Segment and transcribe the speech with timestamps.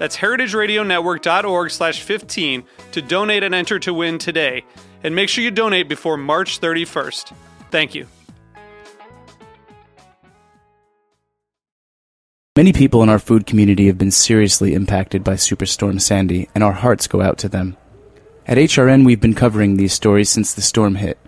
[0.00, 4.64] That's heritageradionetwork.org slash 15 to donate and enter to win today.
[5.04, 7.34] And make sure you donate before March 31st.
[7.70, 8.06] Thank you.
[12.56, 16.72] Many people in our food community have been seriously impacted by Superstorm Sandy, and our
[16.72, 17.76] hearts go out to them.
[18.46, 21.18] At HRN, we've been covering these stories since the storm hit.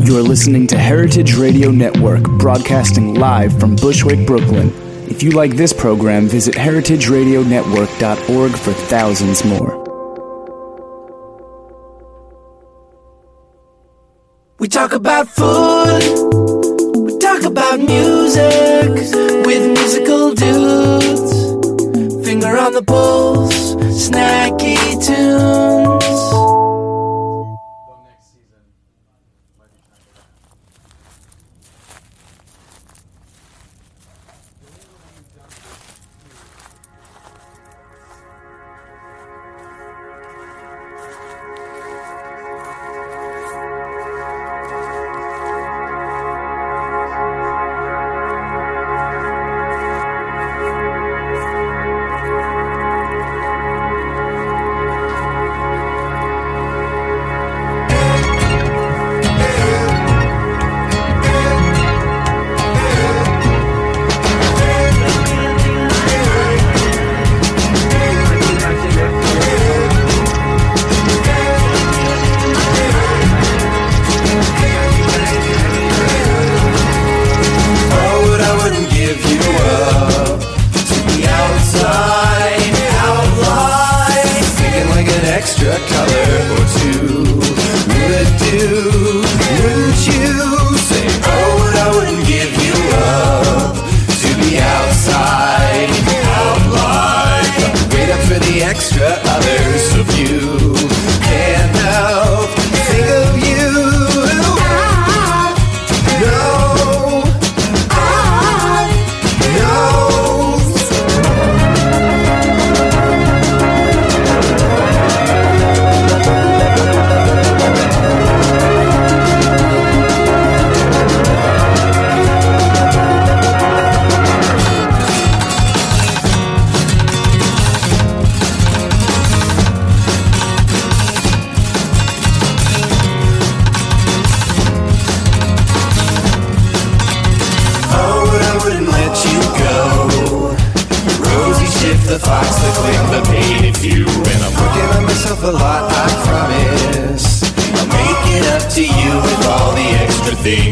[0.00, 4.72] You're listening to Heritage Radio Network, broadcasting live from Bushwick, Brooklyn.
[5.08, 9.84] If you like this program, visit heritageradionetwork.org for thousands more.
[14.58, 16.77] We talk about food,
[17.40, 18.90] talk about music
[19.46, 21.32] with musical dudes.
[22.26, 23.74] Finger on the pulse,
[24.08, 26.57] snacky tunes.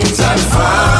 [0.00, 0.95] Things I find.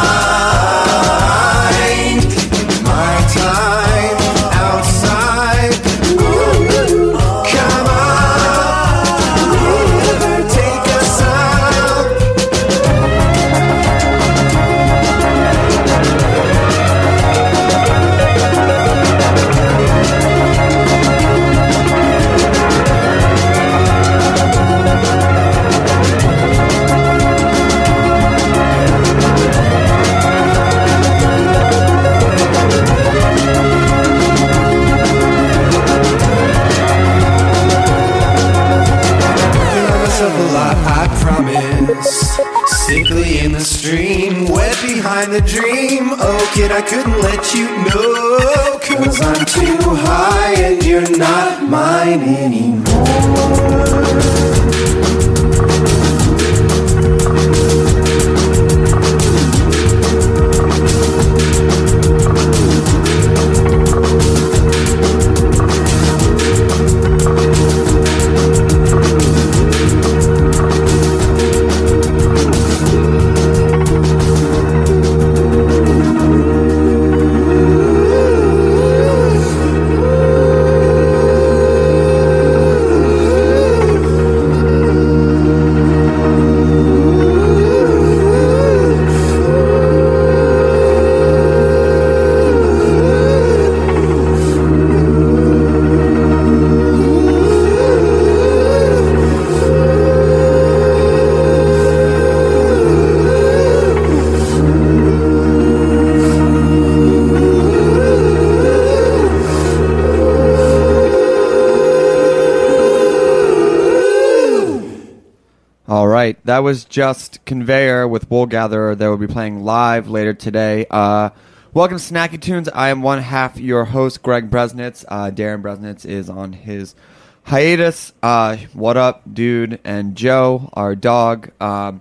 [116.57, 118.95] That was just Conveyor with Wool Gatherer.
[118.95, 120.87] They will be playing live later today.
[120.91, 121.29] Uh,
[121.75, 122.71] welcome to Snacky Tunes.
[122.71, 125.05] I am one half your host, Greg Bresnitz.
[125.07, 126.95] Uh, Darin Bresnitz is on his
[127.43, 128.15] hiatus.
[128.23, 129.81] Uh, what up, dude?
[129.85, 131.51] And Joe, our dog.
[131.61, 132.01] Um,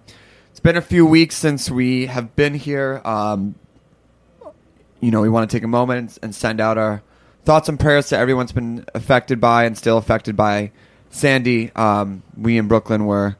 [0.51, 3.01] it's been a few weeks since we have been here.
[3.03, 3.55] Um,
[5.01, 7.03] you know, we want to take a moment and send out our
[7.43, 10.71] thoughts and prayers to everyone's been affected by and still affected by
[11.09, 11.73] Sandy.
[11.75, 13.35] Um, we in Brooklyn were,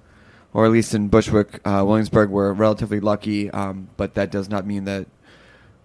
[0.56, 4.66] or at least in Bushwick, uh, Williamsburg, were relatively lucky, um, but that does not
[4.66, 5.06] mean that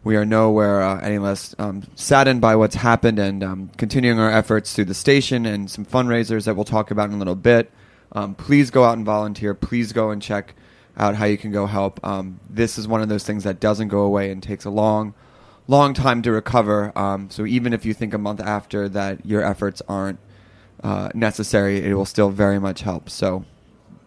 [0.05, 4.31] we are nowhere uh, any less um, saddened by what's happened and um, continuing our
[4.31, 7.73] efforts through the station and some fundraisers that we'll talk about in a little bit.
[8.13, 9.55] Um, please go out and volunteer.
[9.55, 10.55] Please go and check
[10.97, 11.99] out how you can go help.
[12.07, 15.15] Um, this is one of those things that doesn't go away and takes a long,
[15.67, 16.97] long time to recover.
[16.97, 20.21] Um, so even if you think a month after that your efforts aren't
[20.85, 23.11] uh, necessary, it will still very much help.
[23.11, 23.45] So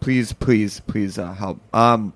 [0.04, 1.58] please, please, please uh, help.
[1.74, 2.12] Um,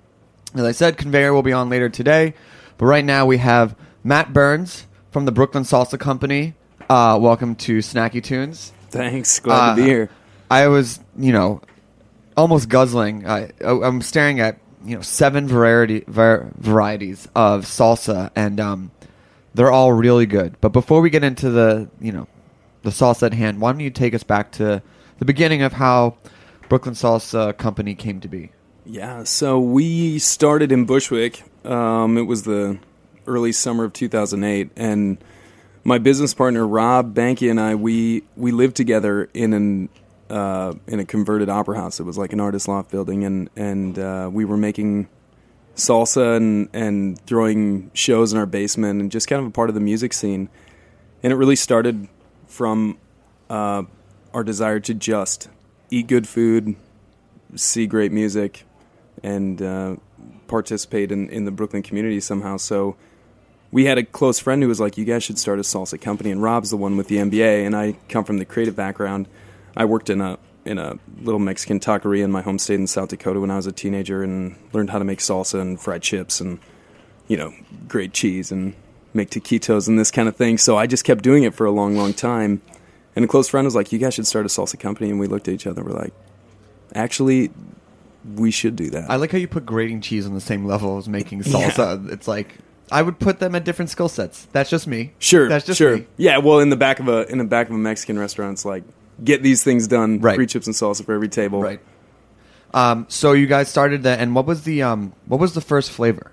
[0.53, 2.35] as I said, Conveyor will be on later today,
[2.77, 6.53] but right now we have Matt Burns from the Brooklyn Salsa Company.
[6.87, 8.73] Uh, welcome to Snacky Tunes.
[8.91, 9.39] Thanks.
[9.39, 10.09] Glad Uh, to be here.
[10.51, 11.61] I was, you know,
[12.37, 13.25] almost guzzling.
[13.25, 18.91] I, I- I'm staring at you know seven variety var- varieties of salsa, and um,
[19.55, 20.55] they're all really good.
[20.61, 22.27] But before we get into the you know
[22.83, 24.83] the salsa at hand, why don't you take us back to
[25.17, 26.17] the beginning of how
[26.69, 28.51] Brooklyn Salsa Company came to be?
[28.85, 29.23] Yeah.
[29.23, 31.43] So we started in Bushwick.
[31.65, 32.79] Um, it was the
[33.27, 35.17] early summer of 2008, and
[35.83, 39.89] my business partner Rob Banky and I we we lived together in an
[40.29, 41.99] uh, in a converted opera house.
[41.99, 45.09] It was like an artist loft building, and and uh, we were making
[45.75, 49.75] salsa and and throwing shows in our basement, and just kind of a part of
[49.75, 50.49] the music scene.
[51.23, 52.07] And it really started
[52.47, 52.97] from
[53.49, 53.83] uh,
[54.33, 55.49] our desire to just
[55.89, 56.75] eat good food,
[57.55, 58.63] see great music,
[59.23, 59.95] and uh,
[60.47, 62.57] participate in, in the Brooklyn community somehow.
[62.57, 62.95] So
[63.71, 66.31] we had a close friend who was like, "You guys should start a salsa company."
[66.31, 69.27] And Rob's the one with the MBA, and I come from the creative background.
[69.75, 73.09] I worked in a in a little Mexican taqueria in my home state in South
[73.09, 76.41] Dakota when I was a teenager, and learned how to make salsa and fried chips
[76.41, 76.59] and
[77.27, 77.53] you know
[77.87, 78.73] great cheese and
[79.13, 80.57] make taquitos and this kind of thing.
[80.57, 82.61] So I just kept doing it for a long, long time.
[83.19, 85.27] And a close friend was like, "You guys should start a salsa company." And we
[85.27, 85.83] looked at each other.
[85.83, 86.13] We're like,
[86.95, 87.51] "Actually,
[88.37, 90.97] we should do that." I like how you put grating cheese on the same level
[90.97, 92.09] as making salsa.
[92.13, 92.59] It's like
[92.89, 94.47] I would put them at different skill sets.
[94.53, 95.11] That's just me.
[95.19, 95.97] Sure, that's just sure.
[95.97, 96.07] me.
[96.15, 98.63] Yeah, well, in the back of a in the back of a Mexican restaurant, it's
[98.63, 98.85] like
[99.21, 100.21] get these things done.
[100.21, 100.37] Right.
[100.37, 101.61] Free chips and salsa for every table.
[101.61, 101.81] Right.
[102.73, 105.91] Um, so you guys started that, and what was the um, what was the first
[105.91, 106.31] flavor?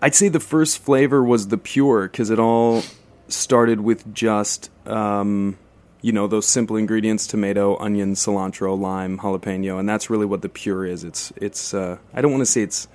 [0.00, 2.84] I'd say the first flavor was the pure because it all
[3.32, 5.58] started with just um,
[6.00, 10.48] you know those simple ingredients: tomato, onion, cilantro, lime, jalapeno, and that's really what the
[10.48, 11.04] pure is.
[11.04, 12.88] It's it's uh, I don't want to say it's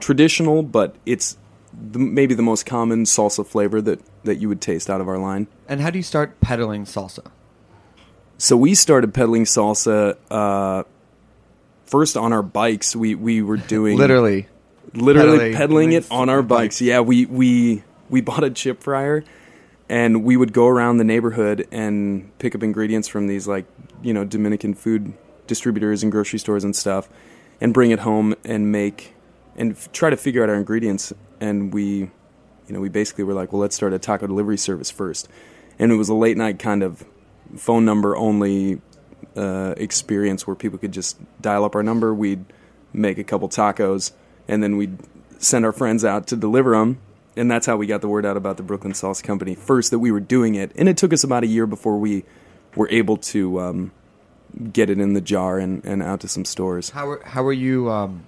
[0.00, 1.36] traditional, but it's
[1.72, 5.18] the, maybe the most common salsa flavor that that you would taste out of our
[5.18, 5.46] line.
[5.68, 7.30] And how do you start peddling salsa?
[8.38, 10.84] So we started peddling salsa uh,
[11.86, 12.96] first on our bikes.
[12.96, 14.48] We we were doing Literally,
[14.94, 16.80] literally peddling, pedaling it on our bikes.
[16.80, 19.24] Yeah, we we we bought a chip fryer,
[19.92, 23.66] and we would go around the neighborhood and pick up ingredients from these like
[24.02, 25.12] you know Dominican food
[25.46, 27.10] distributors and grocery stores and stuff,
[27.60, 29.14] and bring it home and make
[29.54, 31.12] and f- try to figure out our ingredients.
[31.42, 32.10] And we, you
[32.70, 35.28] know, we basically were like, well, let's start a taco delivery service first,
[35.78, 37.04] and it was a late night kind of
[37.54, 38.80] phone number only
[39.36, 42.14] uh, experience where people could just dial up our number.
[42.14, 42.46] We'd
[42.94, 44.12] make a couple tacos,
[44.48, 44.96] and then we'd
[45.36, 46.98] send our friends out to deliver them.
[47.36, 49.98] And that's how we got the word out about the Brooklyn Salsa Company first that
[49.98, 50.72] we were doing it.
[50.76, 52.24] And it took us about a year before we
[52.76, 53.92] were able to um,
[54.72, 56.90] get it in the jar and, and out to some stores.
[56.90, 58.24] how were how were you um,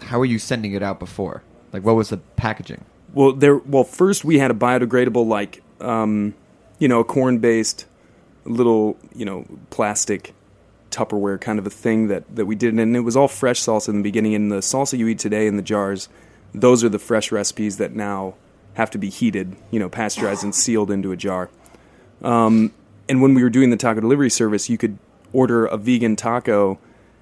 [0.00, 1.42] how were you sending it out before?
[1.72, 2.84] Like, what was the packaging?
[3.12, 3.56] Well, there.
[3.56, 6.34] Well, first we had a biodegradable, like um,
[6.78, 7.86] you know, a corn-based
[8.44, 10.34] little, you know, plastic
[10.90, 13.88] Tupperware kind of a thing that that we did, and it was all fresh salsa
[13.88, 14.34] in the beginning.
[14.34, 16.08] And the salsa you eat today in the jars,
[16.52, 18.34] those are the fresh recipes that now
[18.74, 21.50] have to be heated, you know, pasteurized and sealed into a jar.
[22.22, 22.72] Um,
[23.08, 24.98] and when we were doing the taco delivery service, you could
[25.32, 26.78] order a vegan taco,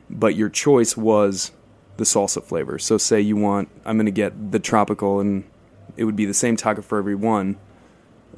[0.09, 1.53] but your choice was
[1.97, 2.79] the salsa flavor.
[2.79, 5.45] So say you want, I'm going to get the tropical, and
[5.97, 7.59] it would be the same taco for every one,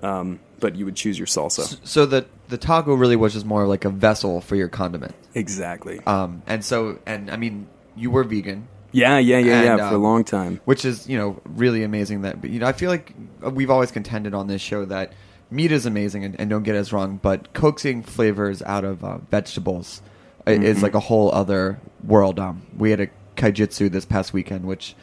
[0.03, 1.79] um, but you would choose your salsa.
[1.87, 5.15] So the the taco really was just more like a vessel for your condiment.
[5.35, 6.01] Exactly.
[6.07, 9.89] Um, and so and I mean, you were vegan, yeah, yeah, yeah, and, yeah.
[9.89, 10.61] For a um, long time.
[10.65, 12.23] which is you know really amazing.
[12.23, 15.13] That but, you know I feel like we've always contended on this show that
[15.51, 19.19] meat is amazing, and, and don't get us wrong, but coaxing flavors out of uh,
[19.31, 20.03] vegetables
[20.47, 22.39] i- is like a whole other world.
[22.39, 24.95] Um, we had a Kajitsu this past weekend, which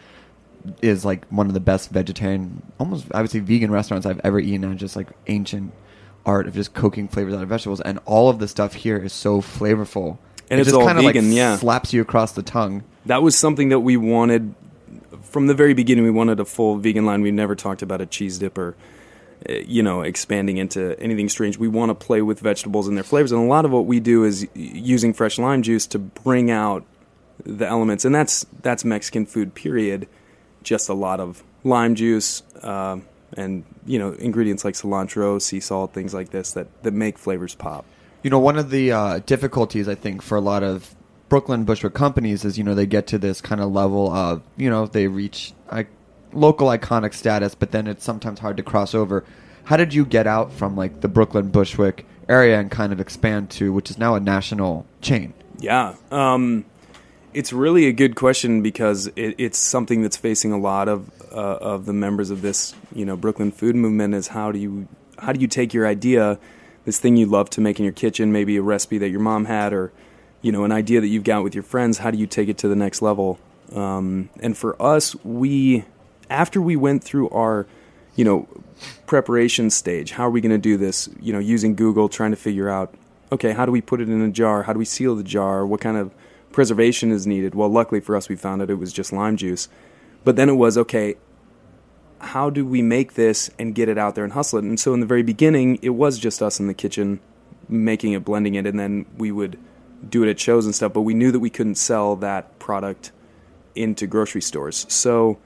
[0.81, 4.39] is like one of the best vegetarian, almost I would say vegan restaurants I've ever
[4.39, 4.63] eaten.
[4.63, 5.73] And just like ancient
[6.25, 9.13] art of just cooking flavors out of vegetables, and all of the stuff here is
[9.13, 10.17] so flavorful.
[10.51, 11.55] And it it's just all kind of vegan, like yeah.
[11.55, 12.83] slaps you across the tongue.
[13.05, 14.53] that was something that we wanted
[15.23, 16.03] from the very beginning.
[16.03, 17.21] We wanted a full vegan line.
[17.21, 18.75] We never talked about a cheese dip or,
[19.49, 21.57] uh, you know, expanding into anything strange.
[21.57, 24.01] We want to play with vegetables and their flavors, and a lot of what we
[24.01, 26.85] do is using fresh lime juice to bring out
[27.45, 29.55] the elements, and that's that's Mexican food.
[29.55, 30.07] Period.
[30.63, 32.43] Just a lot of lime juice.
[32.61, 32.99] Uh,
[33.37, 37.55] and you know ingredients like cilantro, sea salt, things like this that, that make flavors
[37.55, 37.85] pop.
[38.23, 40.95] You know, one of the uh, difficulties I think for a lot of
[41.29, 44.69] Brooklyn Bushwick companies is you know they get to this kind of level of you
[44.69, 45.87] know they reach I,
[46.33, 49.23] local iconic status, but then it's sometimes hard to cross over.
[49.63, 53.49] How did you get out from like the Brooklyn Bushwick area and kind of expand
[53.51, 55.33] to which is now a national chain?
[55.59, 56.65] Yeah, um,
[57.33, 61.35] it's really a good question because it, it's something that's facing a lot of uh,
[61.35, 64.13] of the members of this, you know, Brooklyn food movement.
[64.13, 64.87] Is how do you
[65.17, 66.39] how do you take your idea,
[66.85, 69.45] this thing you love to make in your kitchen, maybe a recipe that your mom
[69.45, 69.91] had, or
[70.41, 71.99] you know, an idea that you've got with your friends.
[71.99, 73.39] How do you take it to the next level?
[73.73, 75.85] Um, and for us, we
[76.29, 77.67] after we went through our,
[78.15, 78.47] you know,
[79.05, 81.09] preparation stage, how are we going to do this?
[81.19, 82.93] You know, using Google, trying to figure out,
[83.31, 84.63] okay, how do we put it in a jar?
[84.63, 85.65] How do we seal the jar?
[85.65, 86.13] What kind of
[86.51, 87.53] preservation is needed?
[87.53, 89.69] Well, luckily for us, we found out it was just lime juice.
[90.23, 91.15] But then it was, okay,
[92.21, 94.65] how do we make this and get it out there and hustle it?
[94.65, 97.19] And so in the very beginning, it was just us in the kitchen
[97.67, 99.57] making it, blending it, and then we would
[100.07, 100.93] do it at shows and stuff.
[100.93, 103.11] But we knew that we couldn't sell that product
[103.75, 104.85] into grocery stores.
[104.89, 105.37] So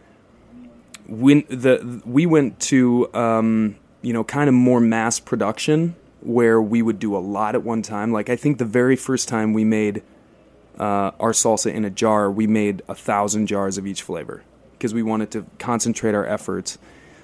[1.08, 6.82] when the we went to um, you know kind of more mass production where we
[6.82, 8.12] would do a lot at one time.
[8.12, 10.01] Like I think the very first time we made
[10.79, 14.44] uh, our salsa in a jar, we made a thousand jars of each flavor
[14.77, 16.77] because we wanted to concentrate our efforts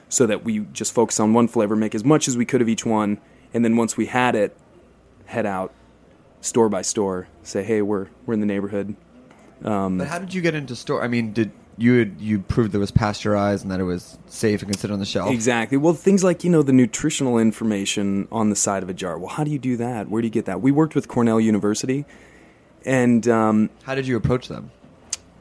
[0.10, 2.68] so that we just focus on one flavor, make as much as we could of
[2.70, 3.20] each one,
[3.54, 4.56] and then once we had it,
[5.26, 5.74] head out
[6.42, 8.96] store by store, say, hey, we're we're in the neighborhood.
[9.62, 11.04] But how did you get into store?
[11.04, 14.18] I mean, did you had, you proved that it was pasteurized and that it was
[14.28, 15.32] safe and sit on the shelf?
[15.32, 15.78] Exactly.
[15.78, 19.18] Well, things like, you know, the nutritional information on the side of a jar.
[19.18, 20.10] Well, how do you do that?
[20.10, 20.62] Where do you get that?
[20.62, 22.06] We worked with Cornell University,
[22.86, 24.72] and um, How did you approach them?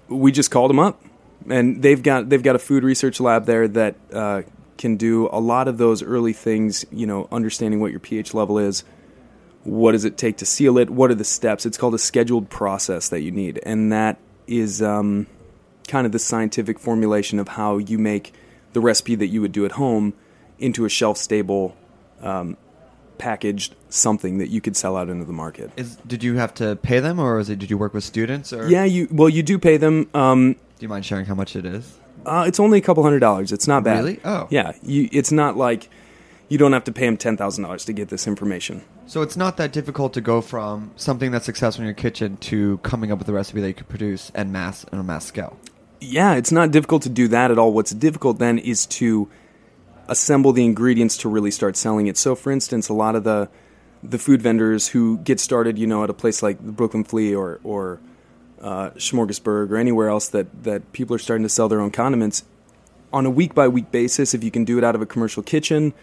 [0.08, 1.02] we just called them up,
[1.50, 4.42] and they've got they've got a food research lab there that uh,
[4.78, 6.84] can do a lot of those early things.
[6.90, 8.84] You know, understanding what your pH level is,
[9.64, 11.66] what does it take to seal it, what are the steps.
[11.66, 15.26] It's called a scheduled process that you need, and that is um,
[15.88, 18.32] kind of the scientific formulation of how you make
[18.72, 20.14] the recipe that you would do at home
[20.58, 21.76] into a shelf stable.
[22.20, 22.56] Um,
[23.20, 25.70] packaged something that you could sell out into the market.
[25.76, 27.58] Is did you have to pay them, or was it?
[27.58, 28.52] Did you work with students?
[28.52, 30.08] Or Yeah, you well, you do pay them.
[30.14, 31.98] Um, Do you mind sharing how much it is?
[32.24, 33.52] Uh, it's only a couple hundred dollars.
[33.52, 33.98] It's not bad.
[33.98, 34.20] Really?
[34.24, 34.46] Oh.
[34.50, 34.72] Yeah.
[34.82, 35.88] You, it's not like
[36.48, 38.82] you don't have to pay them ten thousand dollars to get this information.
[39.06, 42.78] So it's not that difficult to go from something that's successful in your kitchen to
[42.78, 45.58] coming up with a recipe that you could produce and mass on a mass scale.
[46.00, 47.72] Yeah, it's not difficult to do that at all.
[47.72, 49.28] What's difficult then is to
[50.10, 52.18] assemble the ingredients to really start selling it.
[52.18, 53.48] So, for instance, a lot of the
[54.02, 57.34] the food vendors who get started, you know, at a place like the Brooklyn Flea
[57.34, 58.00] or or
[58.60, 58.90] uh,
[59.46, 62.44] or anywhere else that that people are starting to sell their own condiments
[63.12, 64.34] on a week by week basis.
[64.34, 65.94] If you can do it out of a commercial kitchen,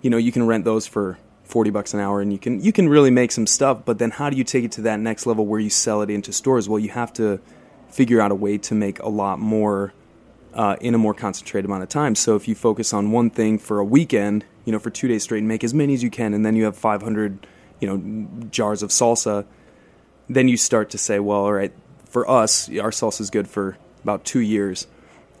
[0.00, 2.72] you know, you can rent those for forty bucks an hour, and you can you
[2.72, 3.84] can really make some stuff.
[3.84, 6.10] But then, how do you take it to that next level where you sell it
[6.10, 6.68] into stores?
[6.68, 7.40] Well, you have to
[7.88, 9.92] figure out a way to make a lot more
[10.56, 12.14] uh, in a more concentrated amount of time.
[12.14, 15.22] So if you focus on one thing for a weekend, you know, for two days
[15.22, 17.46] straight, and make as many as you can, and then you have 500,
[17.78, 19.44] you know, jars of salsa,
[20.28, 21.72] then you start to say, well, all right,
[22.06, 24.86] for us, our salsa is good for about two years.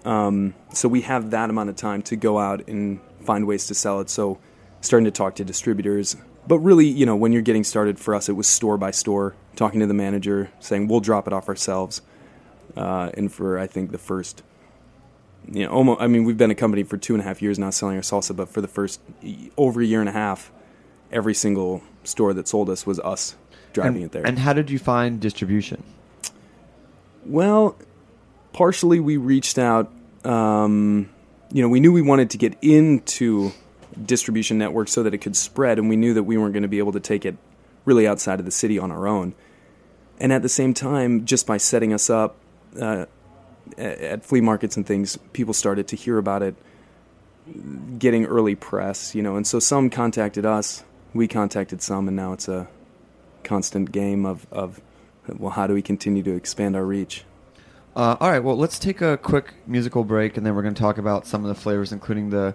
[0.04, 3.74] Um, so we have that amount of time to go out and find ways to
[3.74, 4.10] sell it.
[4.10, 4.38] So
[4.82, 6.14] starting to talk to distributors.
[6.46, 9.34] But really, you know, when you're getting started, for us, it was store by store,
[9.56, 12.02] talking to the manager, saying we'll drop it off ourselves.
[12.76, 14.42] Uh, and for I think the first
[15.50, 16.00] you know, almost.
[16.00, 18.02] I mean, we've been a company for two and a half years now selling our
[18.02, 19.00] salsa, but for the first
[19.56, 20.50] over a year and a half,
[21.12, 23.36] every single store that sold us was us
[23.72, 24.26] driving and, it there.
[24.26, 25.82] And how did you find distribution?
[27.26, 27.76] well,
[28.52, 29.90] partially we reached out.
[30.24, 31.10] Um,
[31.52, 33.52] you know, we knew we wanted to get into
[34.04, 36.68] distribution networks so that it could spread, and we knew that we weren't going to
[36.68, 37.36] be able to take it
[37.84, 39.34] really outside of the city on our own.
[40.18, 42.36] And at the same time, just by setting us up
[42.80, 43.06] uh,
[43.78, 46.54] at flea markets and things, people started to hear about it,
[47.98, 49.36] getting early press, you know.
[49.36, 52.68] And so some contacted us, we contacted some, and now it's a
[53.44, 54.80] constant game of, of
[55.28, 57.24] well, how do we continue to expand our reach?
[57.94, 60.80] Uh, all right, well, let's take a quick musical break, and then we're going to
[60.80, 62.54] talk about some of the flavors, including the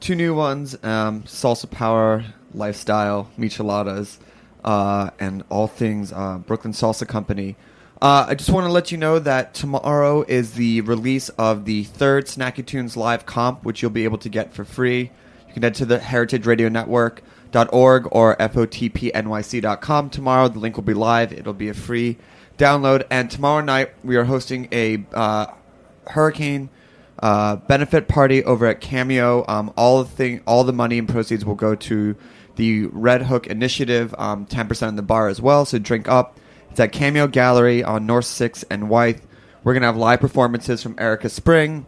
[0.00, 4.18] two new ones um, Salsa Power, Lifestyle, Micheladas,
[4.64, 7.56] uh, and all things uh, Brooklyn Salsa Company.
[8.02, 11.84] Uh, I just want to let you know that tomorrow is the release of the
[11.84, 15.12] third Snacky Tunes live comp, which you'll be able to get for free.
[15.46, 20.48] You can head to the Heritage Radio Network.org or FOTPNYC.com tomorrow.
[20.48, 21.32] The link will be live.
[21.32, 22.18] It'll be a free
[22.58, 23.06] download.
[23.08, 25.46] And tomorrow night, we are hosting a uh,
[26.08, 26.70] hurricane
[27.20, 29.44] uh, benefit party over at Cameo.
[29.46, 32.16] Um, all the thing, all the money and proceeds will go to
[32.56, 34.12] the Red Hook Initiative.
[34.18, 35.64] Um, Ten percent in the bar as well.
[35.64, 36.36] So drink up.
[36.72, 39.20] It's at Cameo Gallery on North Sixth and Wythe.
[39.62, 41.84] We're gonna have live performances from Erika Spring,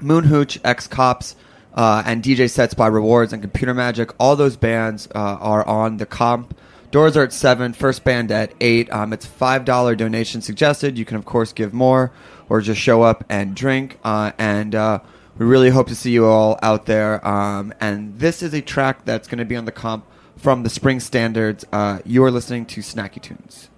[0.00, 1.36] Moon Hooch, Ex Cops,
[1.74, 4.12] uh, and DJ sets by Rewards and Computer Magic.
[4.18, 6.56] All those bands uh, are on the comp.
[6.90, 7.74] Doors are at seven.
[7.74, 8.90] First band at eight.
[8.90, 10.96] Um, it's five dollar donation suggested.
[10.96, 12.10] You can of course give more
[12.48, 13.98] or just show up and drink.
[14.02, 15.00] Uh, and uh,
[15.36, 17.22] we really hope to see you all out there.
[17.28, 20.06] Um, and this is a track that's going to be on the comp
[20.38, 21.66] from the Spring Standards.
[21.70, 23.68] Uh, you are listening to Snacky Tunes.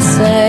[0.00, 0.39] What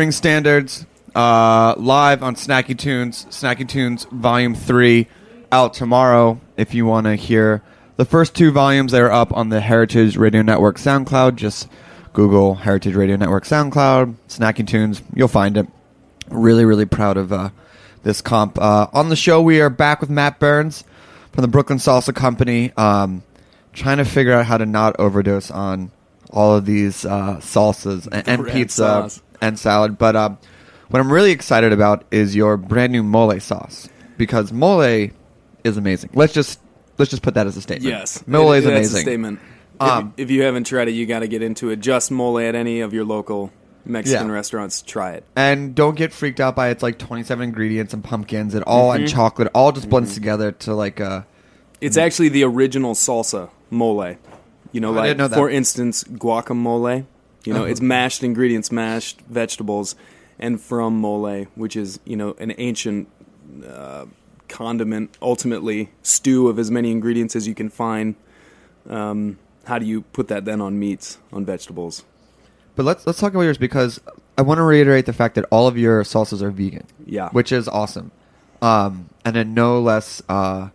[0.00, 5.06] Spring Standards, uh, live on Snacky Tunes, Snacky Tunes Volume 3,
[5.52, 6.40] out tomorrow.
[6.56, 7.60] If you want to hear
[7.96, 11.36] the first two volumes, they're up on the Heritage Radio Network SoundCloud.
[11.36, 11.68] Just
[12.14, 15.02] Google Heritage Radio Network SoundCloud, Snacky Tunes.
[15.14, 15.66] You'll find it.
[16.30, 17.50] Really, really proud of uh,
[18.02, 18.58] this comp.
[18.58, 20.82] Uh, on the show, we are back with Matt Burns
[21.30, 23.22] from the Brooklyn Salsa Company, um,
[23.74, 25.90] trying to figure out how to not overdose on
[26.30, 29.22] all of these uh, salsas and, and pizza sauce.
[29.40, 29.98] And salad.
[29.98, 30.38] But um,
[30.88, 35.08] what I'm really excited about is your brand new mole sauce because mole
[35.64, 36.10] is amazing.
[36.14, 36.60] Let's just
[36.98, 37.90] let's just put that as a statement.
[37.94, 38.98] Yes, mole It- is amazing.
[38.98, 39.40] a statement.
[39.78, 41.80] Um, if, if you haven't tried it, you got to get into it.
[41.80, 43.50] Just mole at any of your local
[43.86, 44.32] Mexican Yeah.
[44.34, 44.82] restaurants.
[44.82, 45.24] Try it.
[45.34, 49.04] And don't get freaked out by it's like 27 ingredients and pumpkins and all Mm-hmm.
[49.04, 51.22] and chocolate all just blends together to like uh
[51.80, 54.16] It's actually the original salsa mole.
[54.72, 55.36] You know, Oh, I like didn't know that.
[55.36, 57.06] for instance, guacamole.
[57.44, 57.66] You know, Oh.
[57.66, 59.94] it's mashed ingredients, mashed vegetables,
[60.38, 63.08] and from mole, which is you know an ancient
[63.66, 64.06] uh,
[64.48, 68.14] condiment, ultimately stew of as many ingredients as you can find.
[68.88, 72.04] Um, how do you put that then on meats, on vegetables?
[72.76, 74.00] But let's let's talk about yours because
[74.38, 76.86] I want to reiterate the fact that all of your salsas are vegan.
[77.06, 77.28] Yeah.
[77.30, 78.10] Which is awesome.
[78.62, 80.68] Um and then no less uh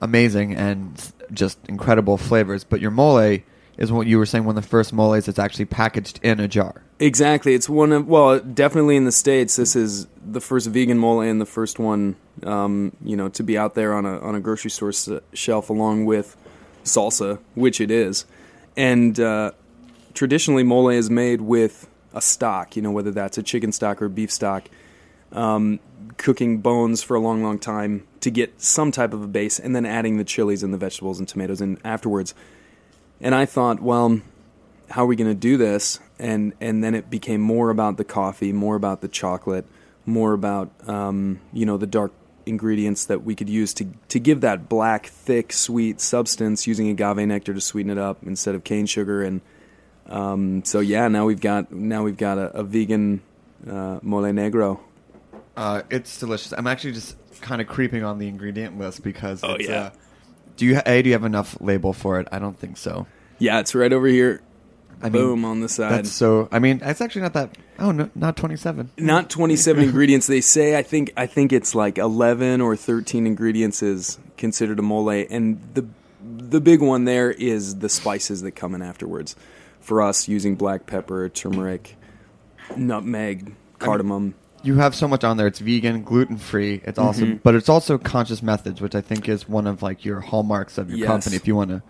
[0.00, 3.38] amazing and just incredible flavors, but your mole
[3.80, 6.46] is what you were saying one of the first moles that's actually packaged in a
[6.46, 6.82] jar.
[6.98, 7.54] Exactly.
[7.54, 9.56] It's one of well, definitely in the states.
[9.56, 13.56] This is the first vegan mole and the first one, um, you know, to be
[13.56, 16.36] out there on a on a grocery store s- shelf along with
[16.84, 18.26] salsa, which it is.
[18.76, 19.52] And uh,
[20.12, 22.76] traditionally, mole is made with a stock.
[22.76, 24.68] You know, whether that's a chicken stock or beef stock.
[25.32, 25.80] Um,
[26.18, 29.74] cooking bones for a long, long time to get some type of a base, and
[29.74, 32.34] then adding the chilies and the vegetables and tomatoes in afterwards.
[33.20, 34.20] And I thought, well,
[34.90, 36.00] how are we going to do this?
[36.18, 39.66] And and then it became more about the coffee, more about the chocolate,
[40.06, 42.12] more about um, you know the dark
[42.46, 47.26] ingredients that we could use to to give that black, thick, sweet substance using agave
[47.26, 49.22] nectar to sweeten it up instead of cane sugar.
[49.22, 49.40] And
[50.06, 53.22] um, so yeah, now we've got now we've got a, a vegan
[53.68, 54.80] uh, mole negro.
[55.56, 56.52] Uh it's delicious.
[56.52, 59.80] I'm actually just kind of creeping on the ingredient list because Oh, it's, yeah.
[59.80, 59.90] uh,
[60.60, 62.28] do you A do you have enough label for it?
[62.30, 63.06] I don't think so.
[63.38, 64.42] Yeah, it's right over here.
[65.00, 65.92] I mean, Boom on the side.
[65.92, 66.50] That's so.
[66.52, 67.56] I mean, it's actually not that.
[67.78, 68.90] Oh no, not twenty seven.
[68.98, 73.82] not 27 ingredients they say i think i think it's like 11 or 13 ingredients
[73.82, 75.86] is considered a mole and the
[76.20, 79.34] the big one there is the spices that come in afterwards
[79.80, 81.96] for us using black pepper turmeric
[82.76, 85.46] nutmeg cardamom You have so much on there.
[85.46, 86.80] It's vegan, gluten free.
[86.84, 87.36] It's awesome, Mm-hmm.
[87.42, 90.90] but it's also conscious methods, which I think is one of like your hallmarks of
[90.90, 91.06] your Yes.
[91.08, 91.36] company.
[91.36, 91.82] If you want to,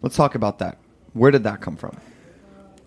[0.00, 0.78] let's talk about that.
[1.12, 1.96] Where did that come from?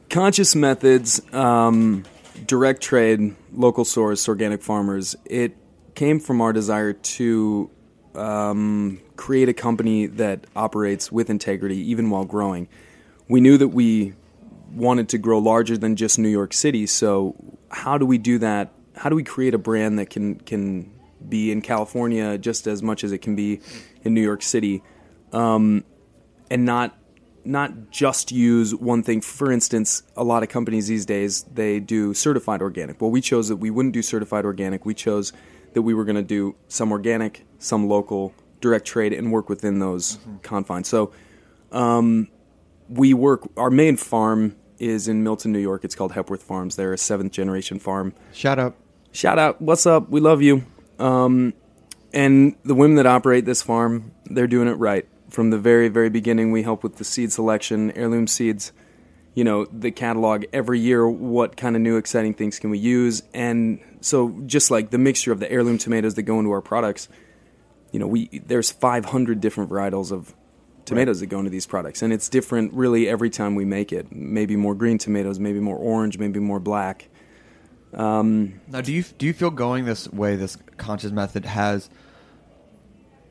[0.09, 2.05] conscious methods um,
[2.45, 5.57] direct trade local source organic farmers it
[5.95, 7.69] came from our desire to
[8.15, 12.69] um, create a company that operates with integrity even while growing
[13.27, 14.13] we knew that we
[14.71, 17.35] wanted to grow larger than just new york city so
[17.69, 20.91] how do we do that how do we create a brand that can can
[21.27, 23.59] be in california just as much as it can be
[24.03, 24.83] in new york city
[25.33, 25.83] um,
[26.49, 26.97] and not
[27.47, 29.21] not just use one thing.
[29.21, 33.01] For instance, a lot of companies these days they do certified organic.
[33.01, 34.85] Well, we chose that we wouldn't do certified organic.
[34.85, 35.31] We chose
[35.73, 39.79] that we were going to do some organic, some local, direct trade, and work within
[39.79, 40.87] those confines.
[40.87, 41.13] So,
[41.71, 42.27] um,
[42.89, 43.47] we work.
[43.55, 45.83] Our main farm is in Milton, New York.
[45.83, 46.75] It's called Hepworth Farms.
[46.75, 48.75] They're a seventh generation farm Shout out.
[49.11, 49.61] Shout out.
[49.61, 50.09] What's up?
[50.09, 50.63] We love you.
[50.99, 51.53] Um,
[52.13, 55.07] and the women that operate this farm they're doing it right.
[55.29, 58.71] From the very very beginning we help with the seed selection heirloom seeds
[59.35, 63.23] you know the catalog every year what kind of new exciting things can we use.
[63.33, 67.07] And so just like the mixture of the heirloom tomatoes that go into our products
[67.91, 70.33] you know we there's 500 different varietals of
[70.85, 72.01] tomatoes that go into these products.
[72.01, 74.09] And it's different really every time we make it.
[74.09, 77.09] Maybe more green tomatoes maybe more orange maybe more black
[77.93, 81.89] Um, now, do you do you feel going this way, this conscious method has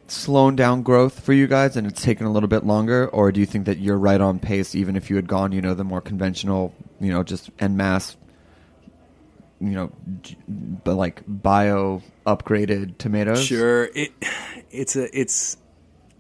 [0.09, 3.41] slowed down growth for you guys, and it's taken a little bit longer, or do
[3.41, 5.85] you think that you're right on pace, even if you had gone, you know, the
[5.85, 8.17] more conventional, you know, just en masse,
[9.61, 9.93] you know,
[10.49, 13.45] but like bio upgraded tomatoes?
[13.45, 14.13] Sure, it
[14.71, 15.57] it's a it's.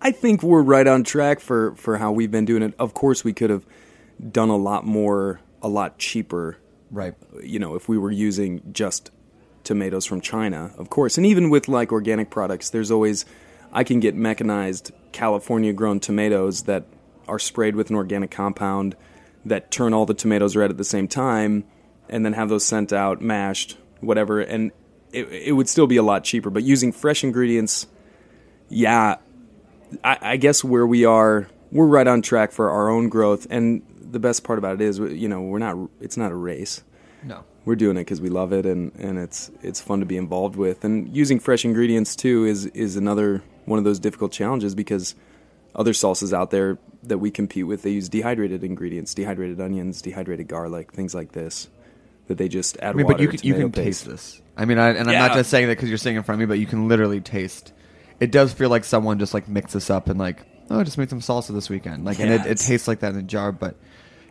[0.00, 2.74] I think we're right on track for for how we've been doing it.
[2.78, 3.64] Of course, we could have
[4.30, 6.58] done a lot more, a lot cheaper.
[6.90, 7.14] Right.
[7.42, 9.10] You know, if we were using just
[9.64, 13.24] tomatoes from China, of course, and even with like organic products, there's always
[13.72, 16.86] I can get mechanized California grown tomatoes that
[17.26, 18.96] are sprayed with an organic compound
[19.44, 21.64] that turn all the tomatoes red at the same time,
[22.08, 24.70] and then have those sent out mashed, whatever, and
[25.12, 26.50] it, it would still be a lot cheaper.
[26.50, 27.86] But using fresh ingredients,
[28.68, 29.16] yeah,
[30.04, 33.46] I, I guess where we are, we're right on track for our own growth.
[33.50, 33.82] And
[34.16, 35.90] the best part about it is, you know, we're not.
[36.00, 36.82] It's not a race.
[37.22, 37.44] No.
[37.64, 40.56] we're doing it because we love it and, and it's it's fun to be involved
[40.56, 40.84] with.
[40.84, 45.14] And using fresh ingredients too is is another one of those difficult challenges because
[45.74, 50.48] other salsas out there that we compete with they use dehydrated ingredients, dehydrated onions, dehydrated
[50.48, 51.68] garlic, things like this
[52.28, 53.16] that they just add I mean, water.
[53.16, 53.84] but you can, you can paste.
[53.84, 54.42] taste this.
[54.56, 56.48] I mean, I, and I'm not just saying that because you're sitting in front of
[56.48, 57.72] me, but you can literally taste.
[58.20, 60.98] It does feel like someone just like mixed this up and like, oh, I just
[60.98, 62.04] made some salsa this weekend.
[62.04, 63.52] Like, and it, it tastes like that in a jar.
[63.52, 63.76] But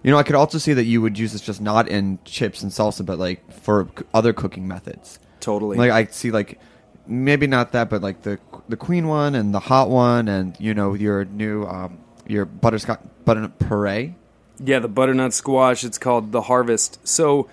[0.05, 2.61] you know, I could also see that you would use this just not in chips
[2.61, 5.17] and salsa, but like for c- other cooking methods.
[5.39, 5.77] Totally.
[5.77, 6.59] Like I see like
[7.07, 8.37] maybe not that, but like the
[8.69, 12.99] the queen one and the hot one, and you know your new um, your butterscotch
[13.25, 14.13] butternut puree.
[14.59, 15.83] Yeah, the butternut squash.
[15.83, 16.99] It's called the Harvest.
[17.07, 17.49] So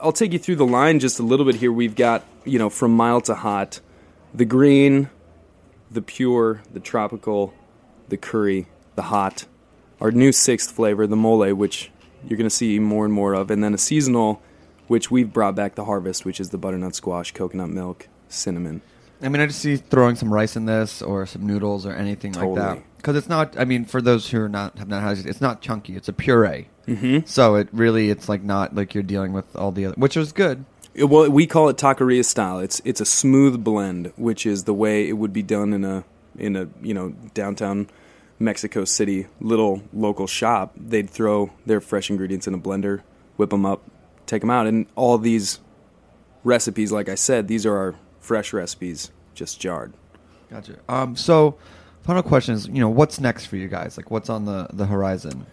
[0.00, 1.70] I'll take you through the line just a little bit here.
[1.70, 3.80] We've got, you know, from mild to hot,
[4.32, 5.10] the green,
[5.90, 7.52] the pure, the tropical,
[8.08, 9.44] the curry, the hot,
[10.00, 11.90] our new sixth flavor, the mole, which
[12.26, 14.42] you're going to see more and more of, and then a seasonal,
[14.88, 18.82] which we've brought back the harvest, which is the butternut squash, coconut milk, cinnamon.
[19.22, 22.32] I mean, I just see throwing some rice in this or some noodles or anything
[22.32, 22.82] like that.
[22.98, 23.58] Because it's not.
[23.58, 25.96] I mean, for those who are not have not had it, it's not chunky.
[25.96, 26.68] It's a puree.
[26.86, 27.20] Mm-hmm.
[27.24, 30.32] So it really, it's like not like you're dealing with all the other, which is
[30.32, 30.64] good.
[30.94, 32.58] It- well, we call it taqueria style.
[32.58, 36.04] It's it's a smooth blend, which is the way it would be done in a
[36.36, 37.88] in a you know downtown
[38.38, 40.74] Mexico City little local shop.
[40.76, 43.02] They'd throw their fresh ingredients in a blender,
[43.36, 43.82] whip them up,
[44.26, 45.60] take them out, and all these
[46.44, 49.92] recipes, like I said, these are our fresh recipes, just jarred.
[50.50, 50.76] Gotcha.
[50.88, 51.16] Um.
[51.16, 51.56] So,
[52.02, 53.96] final question is, you know, what's next for you guys?
[53.96, 55.46] Like, what's on the the horizon?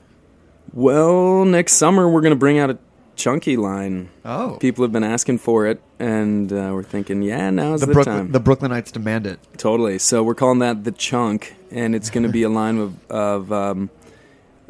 [0.73, 2.77] Well, next summer we're gonna bring out a
[3.15, 4.09] chunky line.
[4.25, 4.57] Oh.
[4.59, 8.17] People have been asking for it, and uh, we're thinking, yeah, now's The the, Brooklyn
[8.17, 8.31] time.
[8.31, 9.39] the Brooklynites demand it.
[9.57, 9.99] Totally.
[9.99, 13.51] So we're calling that the chunk, and it's going to be a line of, of
[13.51, 13.89] um,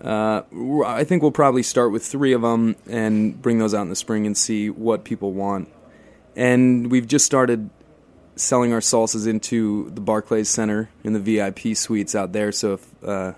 [0.01, 0.41] uh,
[0.85, 3.95] I think we'll probably start with three of them and bring those out in the
[3.95, 5.69] spring and see what people want.
[6.35, 7.69] And we've just started
[8.35, 12.51] selling our salsas into the Barclays Center in the VIP suites out there.
[12.51, 13.33] So if uh,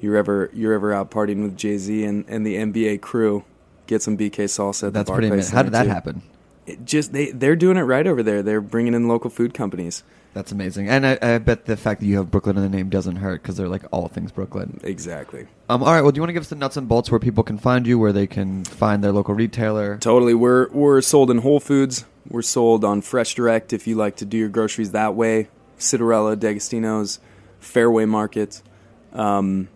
[0.00, 3.44] you're ever you're ever out partying with Jay Z and, and the NBA crew,
[3.86, 4.88] get some BK salsa.
[4.88, 5.28] At That's the pretty.
[5.28, 5.56] Barclays amazing.
[5.56, 5.88] How did that too.
[5.88, 6.22] happen?
[6.64, 8.42] It just they they're doing it right over there.
[8.42, 10.04] They're bringing in local food companies.
[10.34, 10.88] That's amazing.
[10.88, 13.42] And I, I bet the fact that you have Brooklyn in the name doesn't hurt
[13.42, 14.80] because they're like all things Brooklyn.
[14.82, 15.46] Exactly.
[15.68, 15.82] Um.
[15.82, 16.00] All right.
[16.00, 17.86] Well, do you want to give us the nuts and bolts where people can find
[17.86, 19.98] you, where they can find their local retailer?
[19.98, 20.34] Totally.
[20.34, 22.06] We're we're sold in Whole Foods.
[22.28, 25.48] We're sold on Fresh Direct if you like to do your groceries that way.
[25.78, 27.18] Citarella, D'Agostino's,
[27.58, 28.62] Fairway Market.
[29.12, 29.68] Um,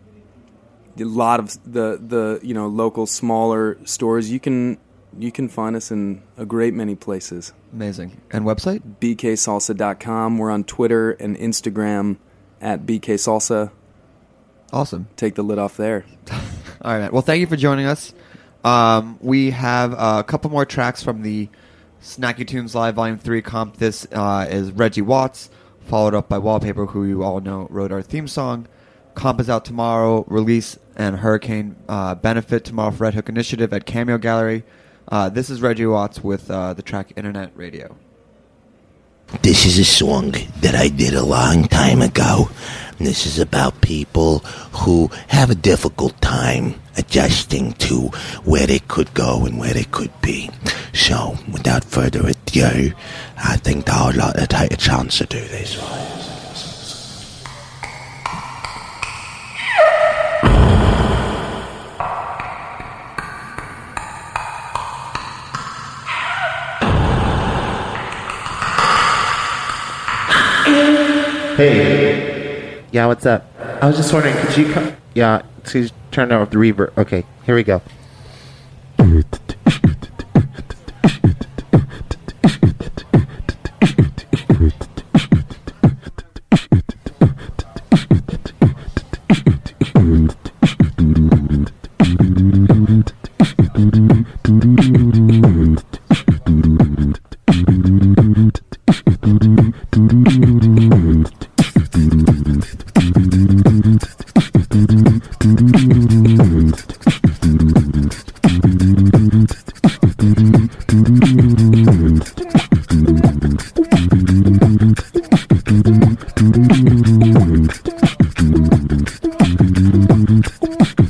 [0.99, 4.31] a lot of the the you know local smaller stores.
[4.31, 4.79] You can
[5.19, 7.53] you can find us in a great many places.
[7.77, 8.23] Amazing.
[8.31, 8.81] And website?
[9.01, 10.39] bksalsa.com.
[10.39, 12.17] We're on Twitter and Instagram
[12.59, 13.71] at bksalsa.
[14.73, 15.09] Awesome.
[15.17, 16.07] Take the lid off there.
[16.33, 16.41] All
[16.85, 17.01] right.
[17.01, 17.12] man.
[17.12, 18.15] Well, thank you for joining us.
[18.65, 21.51] Um, we have uh, a couple more tracks from the
[22.01, 23.77] Snacky Tunes Live Volume 3 comp.
[23.77, 28.01] This uh, is Reggie Watts, followed up by Wallpaper, who you all know wrote our
[28.01, 28.69] theme song.
[29.15, 30.25] Comp is out tomorrow.
[30.29, 34.65] Release and Hurricane uh, benefit tomorrow for Red Hook Initiative at Cameo Gallery.
[35.09, 37.97] Uh, this is Reggie Watts with uh, the track Internet Radio.
[39.42, 42.49] This is a song that I did a long time ago.
[42.99, 44.38] This is about people
[44.73, 48.09] who have a difficult time adjusting to
[48.45, 50.51] where they could go and where they could be.
[50.92, 52.92] So, without further ado,
[53.37, 54.12] I think I'll
[54.47, 56.26] take a chance to do this.
[71.57, 72.83] Hey.
[72.90, 73.44] Yeah, what's up?
[73.81, 74.96] I was just wondering, could you come?
[75.14, 76.96] Yeah, please turn off the reverb.
[76.98, 77.81] Okay, here we go.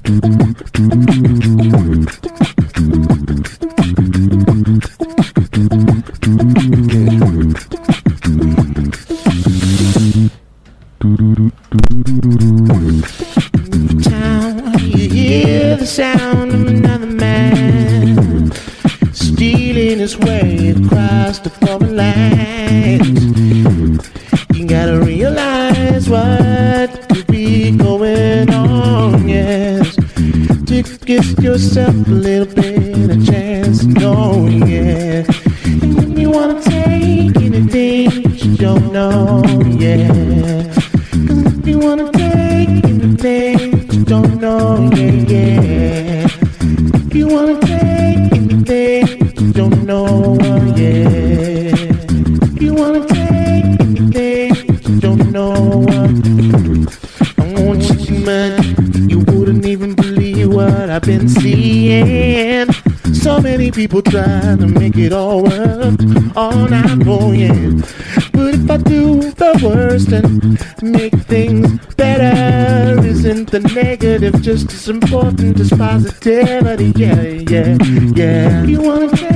[0.07, 0.56] Do do do
[73.61, 76.93] the negative just as important as positivity?
[76.97, 77.77] Yeah, yeah,
[78.15, 78.65] yeah.
[78.65, 79.36] You wanna